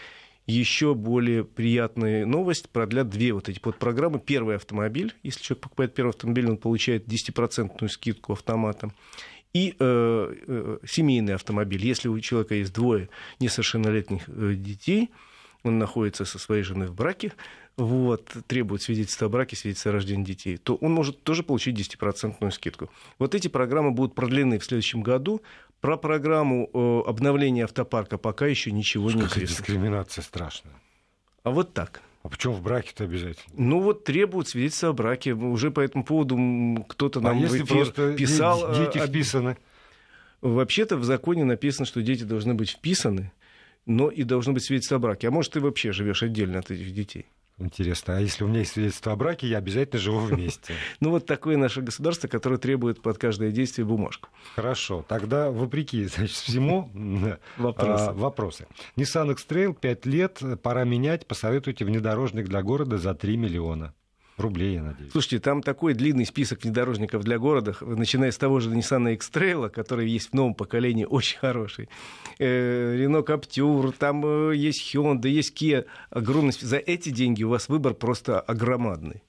еще 0.46 0.94
более 0.94 1.44
приятная 1.44 2.26
новость. 2.26 2.68
Продлят 2.70 3.08
две 3.08 3.32
вот 3.32 3.48
эти 3.48 3.58
подпрограммы. 3.58 4.18
Первый 4.18 4.56
автомобиль. 4.56 5.14
Если 5.22 5.42
человек 5.42 5.62
покупает 5.62 5.94
первый 5.94 6.10
автомобиль, 6.10 6.48
он 6.48 6.56
получает 6.56 7.06
10% 7.06 7.88
скидку 7.88 8.32
автоматом. 8.32 8.92
И 9.52 9.76
э, 9.78 10.34
э, 10.46 10.78
семейный 10.86 11.34
автомобиль. 11.34 11.84
Если 11.86 12.08
у 12.08 12.18
человека 12.20 12.54
есть 12.54 12.72
двое 12.72 13.08
несовершеннолетних 13.38 14.22
э, 14.26 14.54
детей, 14.54 15.10
он 15.62 15.78
находится 15.78 16.24
со 16.24 16.38
своей 16.38 16.62
женой 16.62 16.88
в 16.88 16.94
браке, 16.94 17.32
вот, 17.76 18.30
требует 18.46 18.82
свидетельства 18.82 19.26
о 19.26 19.30
браке, 19.30 19.56
свидетельства 19.56 19.90
о 19.90 19.94
рождении 19.94 20.24
детей, 20.24 20.56
то 20.56 20.74
он 20.76 20.92
может 20.92 21.22
тоже 21.22 21.42
получить 21.42 21.78
10% 21.78 22.50
скидку. 22.50 22.90
Вот 23.18 23.34
эти 23.34 23.48
программы 23.48 23.92
будут 23.92 24.14
продлены 24.14 24.58
в 24.58 24.64
следующем 24.64 25.02
году. 25.02 25.40
Про 25.82 25.96
программу 25.96 26.70
э, 26.72 27.08
обновления 27.08 27.64
автопарка 27.64 28.16
пока 28.16 28.46
еще 28.46 28.70
ничего 28.70 29.08
Что 29.08 29.18
не 29.18 29.24
известно. 29.24 29.56
Дискриминация 29.56 30.22
страшная. 30.22 30.74
А 31.42 31.50
вот 31.50 31.74
так. 31.74 32.02
А 32.22 32.28
почему 32.28 32.54
в 32.54 32.62
браке-то 32.62 33.02
обязательно? 33.02 33.52
Ну 33.56 33.80
вот 33.80 34.04
требуют 34.04 34.48
свидетельства 34.48 34.90
о 34.90 34.92
браке. 34.92 35.34
Уже 35.34 35.72
по 35.72 35.80
этому 35.80 36.04
поводу 36.04 36.86
кто-то 36.88 37.20
нам 37.20 37.36
а 37.36 37.40
если 37.40 37.62
в 37.62 37.64
эфир 37.64 38.14
писал. 38.14 38.72
Дети 38.76 38.98
э, 38.98 39.08
вписаны. 39.08 39.56
Вообще-то 40.40 40.96
в 40.96 41.02
законе 41.02 41.42
написано, 41.42 41.84
что 41.84 42.00
дети 42.00 42.22
должны 42.22 42.54
быть 42.54 42.70
вписаны, 42.70 43.32
но 43.84 44.08
и 44.08 44.22
должно 44.22 44.52
быть 44.52 44.62
свидетельство 44.62 44.98
о 44.98 45.00
браке. 45.00 45.26
А 45.26 45.30
может, 45.32 45.54
ты 45.54 45.60
вообще 45.60 45.90
живешь 45.90 46.22
отдельно 46.22 46.60
от 46.60 46.70
этих 46.70 46.94
детей? 46.94 47.26
Интересно. 47.58 48.16
А 48.16 48.20
если 48.20 48.44
у 48.44 48.48
меня 48.48 48.60
есть 48.60 48.72
свидетельство 48.72 49.12
о 49.12 49.16
браке, 49.16 49.46
я 49.46 49.58
обязательно 49.58 50.00
живу 50.00 50.18
вместе. 50.26 50.74
Ну, 51.00 51.10
вот 51.10 51.26
такое 51.26 51.56
наше 51.56 51.80
государство, 51.82 52.28
которое 52.28 52.58
требует 52.58 53.02
под 53.02 53.18
каждое 53.18 53.50
действие 53.50 53.84
бумажку. 53.84 54.28
Хорошо. 54.54 55.04
Тогда, 55.08 55.50
вопреки 55.50 56.04
значит, 56.06 56.36
всему, 56.36 56.90
вопросы. 57.56 58.04
А, 58.04 58.12
вопросы. 58.12 58.66
Nissan 58.96 59.32
X-Trail 59.32 59.74
5 59.74 60.06
лет, 60.06 60.42
пора 60.62 60.84
менять. 60.84 61.26
Посоветуйте 61.26 61.84
внедорожник 61.84 62.48
для 62.48 62.62
города 62.62 62.98
за 62.98 63.14
3 63.14 63.36
миллиона. 63.36 63.94
Рублей, 64.38 64.74
я 64.74 64.82
надеюсь. 64.82 65.12
Слушайте, 65.12 65.40
там 65.40 65.62
такой 65.62 65.94
длинный 65.94 66.24
список 66.24 66.62
внедорожников 66.62 67.22
для 67.22 67.38
города, 67.38 67.76
начиная 67.80 68.30
с 68.30 68.38
того 68.38 68.60
же 68.60 68.70
Nissan 68.70 69.12
X-Trail, 69.14 69.68
который 69.68 70.08
есть 70.08 70.30
в 70.30 70.34
новом 70.34 70.54
поколении, 70.54 71.04
очень 71.08 71.38
хороший. 71.38 71.88
Renault 72.38 73.26
Captur, 73.26 73.94
там 73.96 74.24
э, 74.24 74.56
есть 74.56 74.94
Hyundai, 74.94 75.28
есть 75.28 75.60
Kia. 75.60 75.84
Огромный... 76.10 76.52
За 76.52 76.78
эти 76.78 77.10
деньги 77.10 77.44
у 77.44 77.50
вас 77.50 77.68
выбор 77.68 77.94
просто 77.94 78.40
огромадный. 78.40 79.22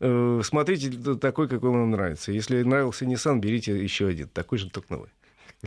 Э, 0.00 0.40
смотрите 0.44 0.90
такой, 1.16 1.48
какой 1.48 1.70
вам 1.70 1.90
нравится. 1.90 2.32
Если 2.32 2.62
нравился 2.62 3.04
Nissan, 3.04 3.38
берите 3.38 3.82
еще 3.82 4.08
один, 4.08 4.28
такой 4.28 4.58
же, 4.58 4.70
только 4.70 4.92
новый. 4.92 5.10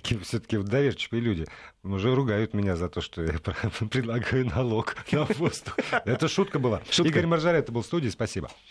Все-таки 0.02 0.58
доверчивые 0.58 1.22
люди. 1.22 1.46
Уже 1.84 2.16
ругают 2.16 2.54
меня 2.54 2.76
за 2.76 2.90
то, 2.90 3.02
что 3.02 3.24
я 3.24 3.34
предлагаю 3.90 4.48
налог 4.48 4.96
на 5.12 5.26
воздух. 5.26 5.78
Это 6.06 6.28
шутка 6.28 6.60
была. 6.60 6.82
Шутка. 6.90 7.10
Игорь 7.10 7.28
Маржарет 7.28 7.70
был 7.70 7.82
в 7.82 7.86
студии. 7.86 8.10
Спасибо. 8.10 8.50